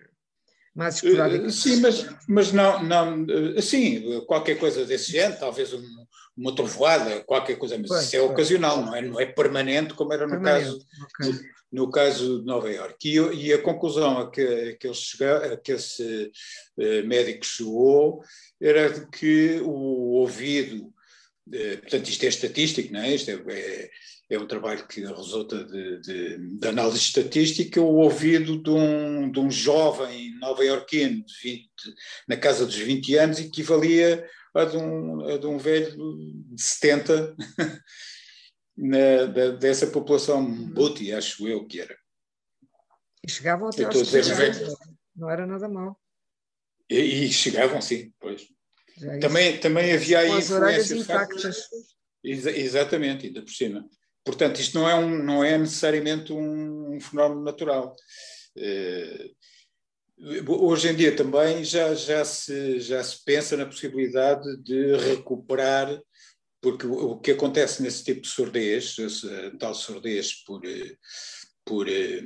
mais 0.75 1.03
Uh, 1.03 1.07
esporádico. 1.07 1.51
sim, 1.51 1.77
mas, 1.81 2.07
mas 2.29 2.53
não, 2.53 2.83
não, 2.83 3.25
uh, 3.25 3.63
sim, 3.63 4.21
qualquer 4.27 4.59
coisa 4.59 4.85
desse 4.85 5.13
género, 5.13 5.39
talvez 5.39 5.73
um, 5.73 5.85
uma 6.37 6.55
trovoada, 6.55 7.23
qualquer 7.25 7.57
coisa, 7.57 7.77
mas 7.79 7.89
Pois, 7.89 8.05
isso 8.05 8.17
é 8.17 8.19
pois. 8.19 8.31
ocasional, 8.31 8.85
não 8.85 8.95
é, 8.95 9.03
não 9.03 9.21
é 9.21 9.27
permanente 9.27 9.95
como 9.95 10.13
era 10.13 10.27
no 10.27 10.31
Permanente, 10.31 10.65
caso, 10.65 10.87
ok. 11.03 11.41
no 11.73 11.91
caso 11.91 12.41
de 12.41 12.47
Nova 12.47 12.71
Iorque. 12.71 13.19
E, 13.19 13.47
e 13.47 13.53
a 13.53 13.63
conclusão 13.63 14.19
a 14.19 14.31
que, 14.31 14.41
a 14.41 14.77
que, 14.77 14.87
ele 14.87 14.95
chega, 14.95 15.53
a 15.53 15.57
que 15.57 15.73
esse 15.73 16.31
eh, 16.79 17.03
médico 17.03 17.45
chegou 17.45 18.23
era 18.61 18.91
de 18.91 19.07
que 19.09 19.61
o 19.63 20.19
ouvido, 20.21 20.93
eh, 21.53 21.77
portanto, 21.77 22.09
isto 22.09 22.25
é 22.25 22.29
estatístico, 22.29 22.93
não 22.93 23.01
é? 23.01 23.15
Isto 23.15 23.31
é, 23.31 23.35
é, 23.49 23.91
é 24.31 24.39
um 24.39 24.47
trabalho 24.47 24.87
que 24.87 25.01
resulta 25.05 25.65
de, 25.65 26.01
de, 26.01 26.39
de 26.59 26.69
análise 26.69 26.99
estatística, 26.99 27.81
o 27.81 27.97
ouvido 27.97 28.63
de 28.63 28.71
um, 28.71 29.31
de 29.31 29.41
um 29.41 29.51
jovem 29.51 30.39
nova-iorquino 30.39 31.25
de 31.25 31.35
20 31.43 31.71
na 32.29 32.37
casa 32.37 32.65
dos 32.65 32.77
20 32.77 33.17
anos 33.17 33.41
equivalia 33.41 34.25
a 34.55 34.65
de 34.65 34.77
um, 34.77 35.29
a 35.29 35.37
de 35.37 35.47
um 35.47 35.59
velho 35.59 35.97
de 36.55 36.63
70 36.63 37.35
na, 38.77 39.27
da- 39.27 39.51
dessa 39.53 39.87
população 39.89 40.45
Buti, 40.69 41.13
acho 41.13 41.47
eu 41.49 41.67
que 41.67 41.81
era. 41.81 41.97
E 43.27 43.31
chegavam 43.31 43.69
até 43.69 43.85
aos 43.85 43.97
estou 43.97 44.03
a 44.03 44.05
dizer 44.23 44.25
60 44.25 44.53
velho. 44.53 44.67
anos. 44.67 44.79
Não 45.17 45.29
era 45.31 45.47
nada 45.47 45.69
mal. 45.69 46.01
E, 46.89 46.99
e 47.27 47.33
chegavam, 47.33 47.81
sim, 47.83 48.13
pois. 48.21 48.43
Isso. 48.97 49.21
Também, 49.21 49.59
também 49.59 49.93
havia 49.93 50.21
aí 50.21 50.29
Com 50.29 50.35
as 50.37 50.51
orelhas 50.51 50.91
intactas. 50.91 51.65
Exa- 52.23 52.51
exatamente, 52.57 53.27
ainda 53.27 53.43
por 53.43 53.51
cima. 53.53 53.85
Portanto, 54.25 54.61
isto 54.61 54.79
não 54.79 54.89
é, 54.89 54.95
um, 54.95 55.23
não 55.23 55.45
é 55.45 55.57
necessariamente 55.57 56.33
um, 56.33 56.95
um 56.95 57.01
fenómeno 57.01 57.43
natural. 57.43 57.95
Eh, 58.57 59.31
hoje 60.47 60.89
em 60.89 60.95
dia 60.95 61.17
também 61.17 61.65
já, 61.65 61.95
já, 61.95 62.25
se, 62.25 62.81
já 62.81 63.03
se 63.03 63.25
pensa 63.25 63.57
na 63.57 63.67
possibilidade 63.67 64.45
de 64.63 64.97
recuperar, 64.97 65.99
porque 66.61 66.87
o, 66.87 67.13
o 67.13 67.21
que 67.21 67.31
acontece 67.31 67.83
nesse 67.83 68.05
tipo 68.05 68.21
de 68.21 68.29
surdez, 68.29 68.97
essa 68.99 69.53
tal 69.59 69.75
surdez 69.75 70.45
por, 70.45 70.65
eh, 70.67 70.95
por 71.65 71.89
eh, 71.89 72.23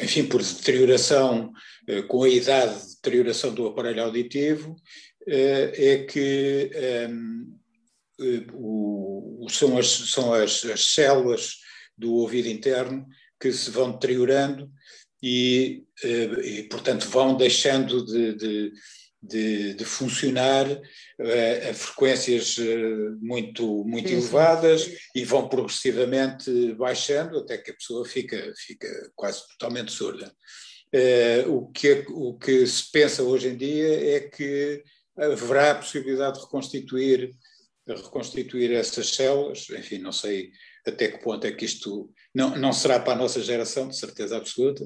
enfim, 0.00 0.26
por 0.26 0.42
deterioração, 0.42 1.52
eh, 1.86 2.02
com 2.02 2.24
a 2.24 2.28
idade 2.28 2.80
de 2.80 2.94
deterioração 2.96 3.54
do 3.54 3.66
aparelho 3.66 4.02
auditivo, 4.02 4.74
eh, 5.26 5.72
é 5.76 6.04
que 6.04 6.70
eh, 6.72 7.08
o, 8.52 9.44
o- 9.44 9.48
são, 9.50 9.76
as, 9.78 9.86
são 9.88 10.32
as, 10.32 10.64
as 10.64 10.84
células 10.86 11.56
do 11.96 12.12
ouvido 12.14 12.48
interno 12.48 13.06
que 13.40 13.52
se 13.52 13.70
vão 13.70 13.92
deteriorando 13.92 14.70
e, 15.22 15.84
eh, 16.02 16.24
e, 16.44 16.62
portanto, 16.64 17.08
vão 17.08 17.36
deixando 17.36 18.04
de, 18.04 18.34
de, 18.34 18.72
de, 19.22 19.74
de 19.74 19.84
funcionar 19.84 20.66
eh, 21.18 21.70
a 21.70 21.74
frequências 21.74 22.56
eh, 22.58 23.10
muito, 23.20 23.84
muito 23.84 24.08
Sim, 24.08 24.16
elevadas 24.16 24.90
e 25.14 25.24
vão 25.24 25.48
progressivamente 25.48 26.74
baixando 26.74 27.38
até 27.38 27.58
que 27.58 27.70
a 27.70 27.74
pessoa 27.74 28.04
fica, 28.04 28.52
fica 28.56 28.88
quase 29.14 29.46
totalmente 29.48 29.92
surda. 29.92 30.32
Eh, 30.92 31.44
o, 31.48 31.66
que, 31.68 32.04
o 32.10 32.38
que 32.38 32.66
se 32.66 32.90
pensa 32.92 33.22
hoje 33.22 33.48
em 33.48 33.56
dia 33.56 34.16
é 34.16 34.20
que 34.20 34.82
haverá 35.16 35.70
a 35.72 35.74
possibilidade 35.76 36.38
de 36.38 36.44
reconstituir, 36.44 37.30
reconstituir 37.86 38.72
essas 38.72 39.10
células, 39.14 39.68
enfim, 39.70 39.98
não 39.98 40.12
sei 40.12 40.50
até 40.86 41.08
que 41.08 41.22
ponto 41.22 41.46
é 41.46 41.52
que 41.52 41.64
isto 41.64 42.10
não, 42.34 42.56
não 42.56 42.72
será 42.72 42.98
para 43.00 43.12
a 43.14 43.16
nossa 43.16 43.42
geração, 43.42 43.88
de 43.88 43.96
certeza 43.96 44.36
absoluta, 44.36 44.84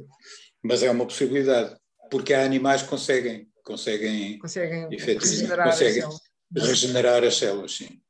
mas 0.63 0.83
é 0.83 0.91
uma 0.91 1.07
possibilidade, 1.07 1.77
porque 2.11 2.33
há 2.35 2.45
animais 2.45 2.83
que 2.83 2.89
conseguem, 2.89 3.49
conseguem 3.65 4.39
Conseguem 4.39 4.89
regenerar 4.91 5.71
conseguem. 5.71 6.03
célula. 6.03 6.19
regenerar 6.57 7.25
as 7.25 7.37
células, 7.37 7.73
sim. 7.73 8.01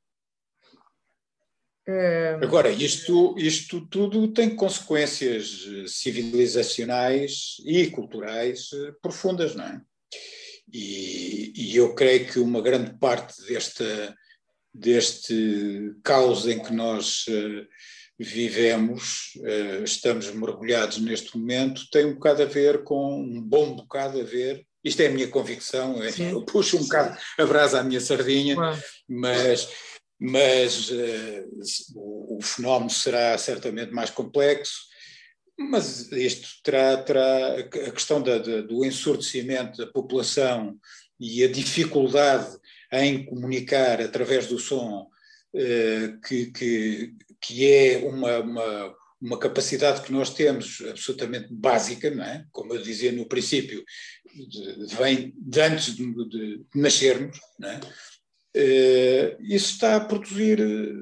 Eh, 1.86 2.38
Agora, 2.42 2.70
isto, 2.70 3.34
isto 3.38 3.86
tudo 3.88 4.28
tem 4.32 4.54
consequências 4.54 5.64
civilizacionais 5.86 7.56
e 7.64 7.86
culturais 7.90 8.68
eh, 8.74 8.92
profundas, 9.00 9.54
não 9.54 9.64
é? 9.64 9.80
E, 10.70 11.52
e 11.56 11.76
eu 11.76 11.94
creio 11.94 12.26
que 12.30 12.38
uma 12.38 12.60
grande 12.60 12.92
parte 12.98 13.42
desta, 13.46 14.14
deste 14.78 15.94
caos 16.04 16.46
em 16.46 16.62
que 16.62 16.72
nós 16.72 17.24
eh, 17.28 17.66
vivemos, 18.18 19.32
eh, 19.44 19.82
estamos 19.84 20.30
mergulhados 20.32 20.98
neste 20.98 21.36
momento, 21.36 21.82
tem 21.90 22.04
um 22.04 22.14
bocado 22.14 22.42
a 22.42 22.46
ver 22.46 22.84
com, 22.84 23.20
um 23.20 23.42
bom 23.42 23.74
bocado 23.74 24.20
a 24.20 24.24
ver, 24.24 24.64
isto 24.84 25.00
é 25.00 25.06
a 25.06 25.10
minha 25.10 25.28
convicção, 25.28 26.02
é- 26.02 26.12
Sim. 26.12 26.30
eu 26.30 26.44
puxo 26.44 26.76
um 26.76 26.82
bocado 26.82 27.18
a 27.38 27.44
brasa 27.44 27.80
à 27.80 27.82
minha 27.82 28.00
sardinha, 28.00 28.54
claro. 28.54 28.80
mas, 29.08 29.68
mas 30.18 30.90
eh, 30.92 31.44
o, 31.94 32.38
o 32.38 32.42
fenómeno 32.42 32.90
será 32.90 33.36
certamente 33.36 33.92
mais 33.92 34.10
complexo. 34.10 34.86
Mas 35.60 36.12
isto 36.12 36.48
terá, 36.62 36.96
terá 36.98 37.58
a 37.58 37.90
questão 37.90 38.22
da, 38.22 38.38
da, 38.38 38.60
do 38.60 38.84
ensurdecimento 38.84 39.76
da 39.76 39.90
população 39.90 40.78
e 41.18 41.42
a 41.42 41.50
dificuldade 41.50 42.56
em 42.92 43.24
comunicar 43.24 44.00
através 44.00 44.46
do 44.46 44.58
som, 44.58 45.08
eh, 45.54 46.14
que, 46.26 46.46
que, 46.52 47.14
que 47.40 47.66
é 47.66 47.98
uma, 47.98 48.38
uma, 48.38 48.94
uma 49.20 49.38
capacidade 49.38 50.02
que 50.02 50.12
nós 50.12 50.30
temos 50.34 50.82
absolutamente 50.88 51.48
básica, 51.50 52.10
não 52.10 52.24
é? 52.24 52.44
Como 52.52 52.74
eu 52.74 52.82
dizia 52.82 53.12
no 53.12 53.26
princípio, 53.26 53.84
vem 54.98 55.32
de 55.36 55.60
antes 55.60 55.96
de, 55.96 56.28
de 56.28 56.64
nascermos, 56.74 57.38
não 57.58 57.68
é? 57.68 57.80
Eh, 58.54 59.36
isso 59.40 59.72
está 59.72 59.96
a 59.96 60.00
produzir 60.00 60.60
eh, 60.60 60.92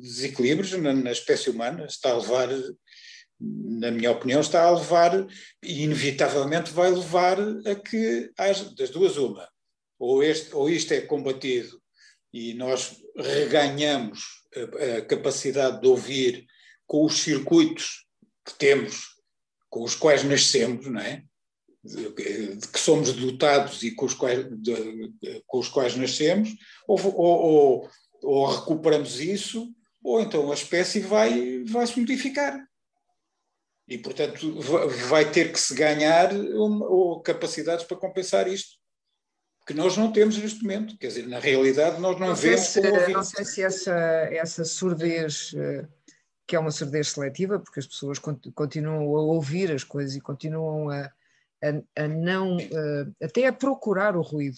desequilíbrios 0.00 0.72
na, 0.72 0.92
na 0.92 1.12
espécie 1.12 1.50
humana, 1.50 1.84
está 1.86 2.10
a 2.10 2.18
levar, 2.18 2.48
na 3.40 3.90
minha 3.90 4.10
opinião, 4.10 4.40
está 4.40 4.62
a 4.62 4.70
levar, 4.70 5.26
e 5.62 5.82
inevitavelmente 5.82 6.72
vai 6.72 6.90
levar 6.90 7.38
a 7.40 7.74
que 7.74 8.30
das 8.76 8.90
duas 8.90 9.16
uma, 9.16 9.48
ou, 9.98 10.22
este, 10.22 10.54
ou 10.54 10.68
isto 10.70 10.92
é 10.92 11.00
combatido 11.00 11.80
e 12.32 12.54
nós 12.54 12.96
reganhamos 13.16 14.20
a, 14.54 14.98
a 14.98 15.02
capacidade 15.02 15.80
de 15.80 15.86
ouvir 15.88 16.46
com 16.86 17.04
os 17.04 17.20
circuitos 17.20 18.06
que 18.44 18.54
temos, 18.54 19.06
com 19.68 19.82
os 19.82 19.94
quais 19.94 20.24
nascemos, 20.24 20.86
não 20.86 21.00
é? 21.00 21.22
de 21.84 22.10
que 22.72 22.78
somos 22.78 23.12
dotados 23.12 23.82
e 23.82 23.92
com 23.94 24.04
os 24.04 24.12
quais, 24.12 24.44
de- 24.60 25.42
com 25.46 25.58
os 25.58 25.68
quais 25.68 25.96
nascemos, 25.96 26.50
ou, 26.86 26.98
ou- 27.16 27.90
ou- 28.22 28.46
recuperamos 28.46 29.20
isso, 29.20 29.72
ou 30.02 30.20
então 30.20 30.50
a 30.50 30.54
espécie 30.54 31.00
vai, 31.00 31.62
vai 31.64 31.86
se 31.86 31.98
modificar. 31.98 32.58
E, 33.86 33.96
portanto, 33.96 34.60
va- 34.60 34.86
vai 34.86 35.30
ter 35.30 35.50
que 35.52 35.58
se 35.58 35.72
ganhar 35.74 36.32
uma, 36.34 36.86
ou 36.86 37.22
capacidades 37.22 37.86
para 37.86 37.96
compensar 37.96 38.48
isto, 38.52 38.76
que 39.68 39.74
nós 39.74 39.98
não 39.98 40.10
temos 40.10 40.38
neste 40.38 40.62
momento. 40.62 40.96
Quer 40.96 41.08
dizer, 41.08 41.26
na 41.28 41.38
realidade, 41.38 42.00
nós 42.00 42.18
não, 42.18 42.28
Não 42.28 42.34
vemos 42.34 42.60
se, 42.68 42.80
não 43.12 43.22
sei 43.22 43.44
se 43.44 43.62
essa, 43.62 43.94
essa 44.32 44.64
surdez, 44.64 45.52
eh, 45.54 45.86
que 46.46 46.56
é 46.56 46.58
uma 46.58 46.70
surdez 46.70 47.10
seletiva, 47.10 47.58
porque 47.58 47.78
as 47.78 47.86
pessoas 47.86 48.18
cont- 48.18 48.50
continuam 48.54 49.02
a 49.14 49.20
ouvir 49.20 49.70
as 49.70 49.84
coisas 49.84 50.16
e 50.16 50.22
continuam 50.22 50.88
a, 50.88 51.02
a, 51.62 52.02
a 52.02 52.08
não, 52.08 52.56
eh, 52.58 53.06
até 53.22 53.46
a 53.46 53.52
procurar 53.52 54.16
o 54.16 54.22
ruído. 54.22 54.56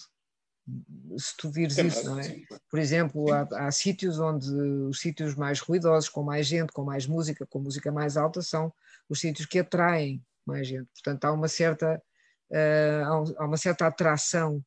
Se 1.17 1.35
tu 1.35 1.49
vires 1.51 1.75
Também, 1.75 1.91
isso, 1.91 2.05
não 2.05 2.17
é? 2.17 2.23
sim. 2.23 2.45
Por 2.69 2.79
exemplo, 2.79 3.33
há, 3.33 3.45
há 3.67 3.71
sítios 3.71 4.17
onde 4.17 4.49
os 4.49 5.01
sítios 5.01 5.35
mais 5.35 5.59
ruidosos, 5.59 6.07
com 6.07 6.23
mais 6.23 6.47
gente, 6.47 6.71
com 6.71 6.85
mais 6.85 7.05
música, 7.05 7.45
com 7.45 7.59
música 7.59 7.91
mais 7.91 8.15
alta, 8.15 8.41
são 8.41 8.71
os 9.09 9.19
sítios 9.19 9.45
que 9.45 9.59
atraem 9.59 10.23
mais 10.45 10.65
gente. 10.65 10.87
Portanto, 10.93 11.25
há 11.25 11.33
uma 11.33 11.49
certa, 11.49 12.01
um- 12.49 13.35
há 13.37 13.45
uma 13.45 13.57
certa 13.57 13.87
atração 13.87 14.63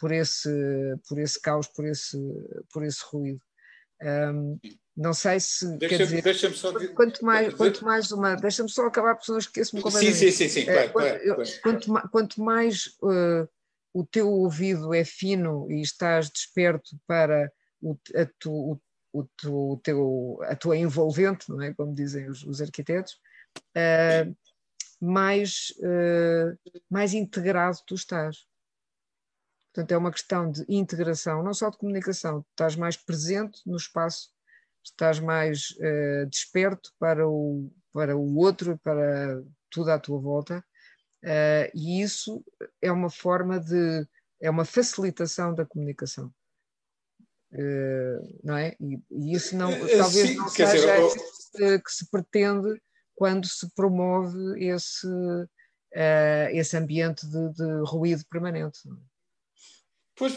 por 0.00 0.10
esse, 0.12 0.48
por 1.06 1.18
esse 1.18 1.38
caos, 1.40 1.68
por 1.68 1.84
esse, 1.84 2.16
por 2.72 2.82
esse 2.82 3.00
ruído. 3.12 3.40
Ahm, 4.02 4.56
não 4.96 5.12
sei 5.12 5.38
se 5.38 5.76
Deixa-me 5.76 6.04
dizer, 6.04 6.22
deixa 6.22 6.50
só. 6.54 6.72
quanto 6.94 7.22
mais, 7.24 7.54
quanto 7.54 7.84
mais 7.84 8.10
uma, 8.10 8.34
deixa-me 8.34 8.68
só 8.70 8.86
acabar, 8.86 9.14
porque 9.14 9.26
senão 9.26 9.36
eu 9.36 9.40
esqueço-me 9.40 9.80
Sim, 9.82 9.84
completamente. 9.84 10.18
sim, 10.18 10.30
sim, 10.30 10.48
sim, 10.48 10.68
É, 10.68 10.88
claro, 10.88 10.92
quanto, 10.92 11.08
claro, 11.08 11.34
claro. 11.34 11.60
quanto 11.62 11.92
ma- 11.92 12.08
quanto 12.08 12.42
mais 12.42 12.96
eh, 13.04 13.48
o 13.92 14.04
teu 14.06 14.28
ouvido 14.30 14.94
é 14.94 15.04
fino 15.04 15.70
e 15.70 15.82
estás 15.82 16.30
desperto 16.30 16.98
para 17.06 17.52
o, 17.82 17.92
a, 18.14 18.26
tu, 18.38 18.50
o, 18.52 18.80
o, 19.12 19.24
tu- 19.36 19.72
o 19.72 19.76
teu, 19.82 20.38
a 20.44 20.56
tua 20.56 20.76
envolvente, 20.78 21.48
não 21.50 21.60
é? 21.60 21.74
Como 21.74 21.94
dizem 21.94 22.28
os, 22.28 22.42
os 22.44 22.60
arquitetos, 22.62 23.18
eh, 23.74 24.30
mais, 25.00 25.74
eh, 25.82 26.54
mais 26.90 27.12
integrado 27.14 27.78
tu 27.86 27.94
estás. 27.94 28.46
Portanto, 29.72 29.92
é 29.92 29.96
uma 29.96 30.10
questão 30.10 30.50
de 30.50 30.64
integração, 30.68 31.42
não 31.42 31.54
só 31.54 31.70
de 31.70 31.78
comunicação, 31.78 32.44
estás 32.52 32.74
mais 32.74 32.96
presente 32.96 33.60
no 33.64 33.76
espaço 33.76 34.30
estás 34.84 35.20
mais 35.20 35.70
uh, 35.78 36.26
desperto 36.26 36.92
para 36.98 37.28
o, 37.28 37.70
para 37.92 38.16
o 38.16 38.36
outro, 38.36 38.78
para 38.82 39.42
tudo 39.70 39.90
à 39.90 39.98
tua 39.98 40.18
volta, 40.18 40.64
uh, 41.24 41.70
e 41.74 42.02
isso 42.02 42.44
é 42.80 42.90
uma 42.90 43.10
forma 43.10 43.60
de, 43.60 44.06
é 44.40 44.50
uma 44.50 44.64
facilitação 44.64 45.54
da 45.54 45.66
comunicação. 45.66 46.32
Uh, 47.52 48.38
não 48.44 48.56
é? 48.56 48.76
E, 48.80 49.02
e, 49.10 49.34
isso 49.34 49.56
não, 49.56 49.70
talvez 49.70 50.28
Sim, 50.28 50.36
não 50.36 50.48
seja 50.48 50.96
dizer, 50.96 51.82
que 51.82 51.92
se 51.92 52.08
pretende 52.08 52.80
quando 53.14 53.46
se 53.46 53.68
promove 53.74 54.38
esse, 54.64 55.06
esse 56.52 56.74
ambiente 56.74 57.26
de, 57.26 57.52
de 57.52 57.82
ruído 57.84 58.24
permanente. 58.30 58.78
Pois, 60.20 60.34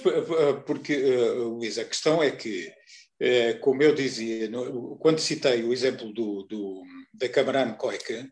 porque, 0.66 0.96
Luís, 0.96 1.78
a 1.78 1.84
questão 1.84 2.24
é 2.24 2.32
que 2.32 2.72
é, 3.20 3.52
como 3.56 3.84
eu 3.84 3.94
dizia, 3.94 4.50
quando 4.98 5.20
citei 5.20 5.62
o 5.62 5.74
exemplo 5.74 6.14
do, 6.14 6.44
do 6.44 6.84
da 7.14 7.28
Câmara 7.28 7.64
Anecoica, 7.64 8.32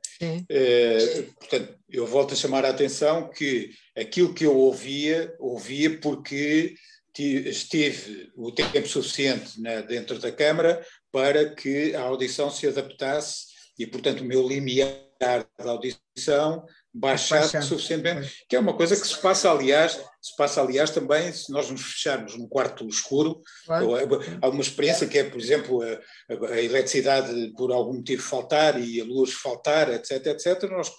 é, 0.50 1.24
portanto, 1.38 1.78
eu 1.90 2.08
volto 2.08 2.34
a 2.34 2.38
chamar 2.38 2.64
a 2.64 2.70
atenção 2.70 3.30
que 3.30 3.70
aquilo 3.98 4.34
que 4.34 4.46
eu 4.46 4.56
ouvia, 4.56 5.36
ouvia 5.40 6.00
porque 6.00 6.74
estive 7.18 8.32
o 8.34 8.50
tempo 8.54 8.88
suficiente 8.88 9.60
na, 9.62 9.82
dentro 9.82 10.20
da 10.20 10.32
Câmara 10.32 10.82
para 11.12 11.54
que 11.54 11.94
a 11.94 12.02
audição 12.04 12.50
se 12.50 12.66
adaptasse 12.66 13.48
e, 13.78 13.86
portanto, 13.86 14.22
o 14.22 14.26
meu 14.26 14.48
limiar 14.48 14.88
da 15.20 15.46
audição 15.70 16.66
baixasse 16.94 17.62
suficientemente, 17.62 18.46
que 18.50 18.56
é 18.56 18.60
uma 18.60 18.76
coisa 18.76 19.00
que 19.00 19.08
se 19.08 19.18
passa, 19.18 19.50
aliás, 19.50 20.00
se 20.22 20.36
passa, 20.36 20.62
aliás, 20.62 20.92
também 20.92 21.32
se 21.32 21.52
nós 21.52 21.70
nos 21.72 21.82
fecharmos 21.82 22.38
num 22.38 22.48
quarto 22.48 22.88
escuro. 22.88 23.42
Claro. 23.66 24.20
Há 24.42 24.50
uma 24.50 24.62
experiência 24.62 25.08
que 25.08 25.18
é, 25.18 25.24
por 25.24 25.40
exemplo, 25.40 25.82
a, 25.82 26.54
a, 26.54 26.62
eletricidade 26.62 27.54
por 27.56 27.72
algum 27.72 27.94
motivo 27.94 28.22
faltar 28.22 28.80
e 28.80 29.00
a 29.00 29.06
luz 29.06 29.34
faltar, 29.34 29.90
etc, 29.90 30.28
etc. 30.28 30.64
Nós 30.70 30.92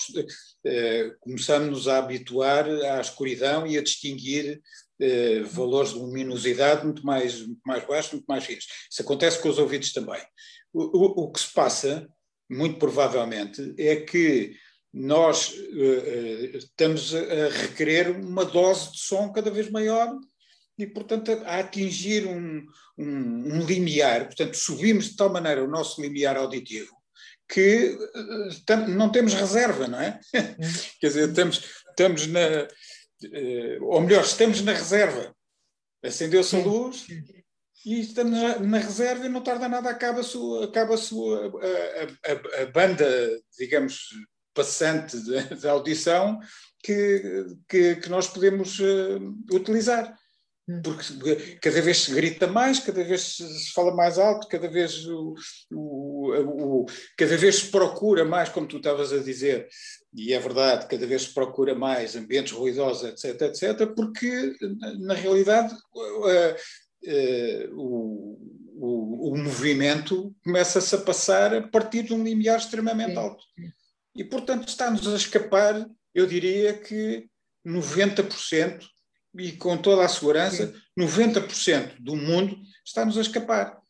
eh, 0.65 1.13
começamos 1.21 1.87
a 1.87 1.99
habituar 1.99 2.69
à 2.69 3.01
escuridão 3.01 3.67
e 3.67 3.77
a 3.77 3.83
distinguir 3.83 4.61
eh, 5.01 5.41
valores 5.43 5.91
de 5.93 5.99
luminosidade 5.99 6.85
muito 6.85 7.05
mais, 7.05 7.41
muito 7.47 7.61
mais 7.67 7.87
baixos, 7.87 8.13
muito 8.13 8.27
mais 8.27 8.45
finos. 8.45 8.67
Isso 8.91 9.03
acontece 9.03 9.41
com 9.41 9.49
os 9.49 9.59
ouvidos 9.59 9.93
também. 9.93 10.23
O, 10.73 10.83
o, 10.83 11.25
o 11.25 11.33
que 11.33 11.41
se 11.41 11.53
passa, 11.53 12.09
muito 12.51 12.79
provavelmente, 12.79 13.75
é 13.79 13.97
que 13.97 14.57
nós 14.93 15.51
uh, 15.51 16.57
estamos 16.57 17.15
a 17.15 17.49
requerer 17.49 18.11
uma 18.11 18.45
dose 18.45 18.93
de 18.93 18.99
som 18.99 19.33
cada 19.33 19.51
vez 19.51 19.71
maior 19.71 20.15
e, 20.79 20.87
portanto, 20.87 21.33
a, 21.33 21.61
atingir 21.61 22.27
um, 22.27 22.63
um, 22.99 23.55
um, 23.55 23.65
limiar. 23.65 24.27
Portanto, 24.27 24.57
subimos 24.57 25.11
de 25.11 25.17
tal 25.17 25.33
maneira 25.33 25.65
o 25.65 25.69
nosso 25.69 26.01
limiar 26.03 26.37
auditivo 26.37 26.95
que 27.49 27.99
uh, 28.15 28.89
não 28.89 29.13
temos 29.13 29.35
reserva, 29.35 29.87
não 29.87 30.01
é? 30.01 30.19
Quer 31.01 31.09
dizer, 31.09 31.29
estamos, 31.29 31.63
estamos 31.91 32.27
na. 32.27 32.69
Uh, 33.25 33.85
ou 33.85 34.01
melhor, 34.01 34.25
estamos 34.25 34.63
na 34.63 34.73
reserva. 34.73 35.35
Acendeu-se 36.03 36.57
a 36.57 36.59
luz 36.59 37.07
e 37.85 38.01
estamos 38.01 38.33
na, 38.33 38.59
na, 38.59 38.79
reserva 38.79 39.27
e 39.27 39.29
não 39.29 39.43
tarda 39.43 39.69
nada, 39.69 39.91
acaba 39.91 40.21
a, 40.21 40.25
sua, 40.25 40.65
acaba 40.65 40.95
a, 40.95 40.99
sua, 40.99 41.47
a, 41.47 42.61
a, 42.61 42.63
a 42.63 42.67
banda, 42.67 43.07
digamos, 43.59 44.09
passante 44.55 45.17
de, 45.19 45.55
de 45.57 45.69
audição 45.69 46.39
que, 46.83 47.47
que, 47.69 47.97
que, 47.97 48.09
nós 48.09 48.27
podemos 48.27 48.79
uh, 48.79 49.37
utilizar. 49.53 50.17
Hum. 50.69 50.81
Porque 50.83 51.59
cada 51.61 51.81
vez 51.81 52.03
se 52.03 52.15
grita 52.15 52.47
mais, 52.47 52.79
cada 52.79 53.03
vez 53.03 53.37
se 53.37 53.73
fala 53.73 53.95
mais 53.95 54.19
alto, 54.19 54.47
cada 54.49 54.69
vez, 54.69 55.07
o, 55.07 55.35
o, 55.73 56.83
o, 56.83 56.87
cada 57.17 57.37
vez 57.37 57.57
se 57.57 57.71
procura 57.71 58.25
mais, 58.25 58.49
como 58.49 58.69
tu 58.69 58.77
estavas 58.77 59.13
a 59.13 59.19
dizer, 59.19 59.69
e 60.15 60.33
é 60.33 60.39
verdade, 60.39 60.87
cada 60.87 61.07
vez 61.07 61.23
se 61.23 61.35
procura 61.35 61.75
mais 61.75 62.15
ambientes 62.15 62.53
ruidosos, 62.53 63.09
etc, 63.09 63.43
etc, 63.43 63.93
porque 63.95 64.55
na 65.01 65.15
realidade 65.15 65.75
uh, 65.95 66.55
uh, 67.09 67.75
o, 67.75 69.31
o, 69.33 69.37
movimento 69.37 70.35
começa-se 70.45 70.95
a 70.95 70.99
passar 70.99 71.55
a 71.55 71.63
partir 71.63 72.05
de 72.05 72.15
um 72.15 72.23
limiar 72.23 72.59
extremamente 72.59 73.17
alto. 73.17 73.43
E, 74.15 74.23
portanto, 74.23 74.69
está-nos 74.69 75.07
a 75.07 75.17
escapar, 75.17 75.87
eu 76.15 76.27
diria 76.27 76.75
que 76.75 77.29
90%, 77.67 78.85
e 79.39 79.53
com 79.53 79.77
toda 79.79 80.05
a 80.05 80.09
segurança, 80.09 80.75
90% 80.99 81.97
do 81.99 82.15
mundo 82.15 82.59
está-nos 82.85 83.17
a 83.17 83.23
escapar. 83.23 83.82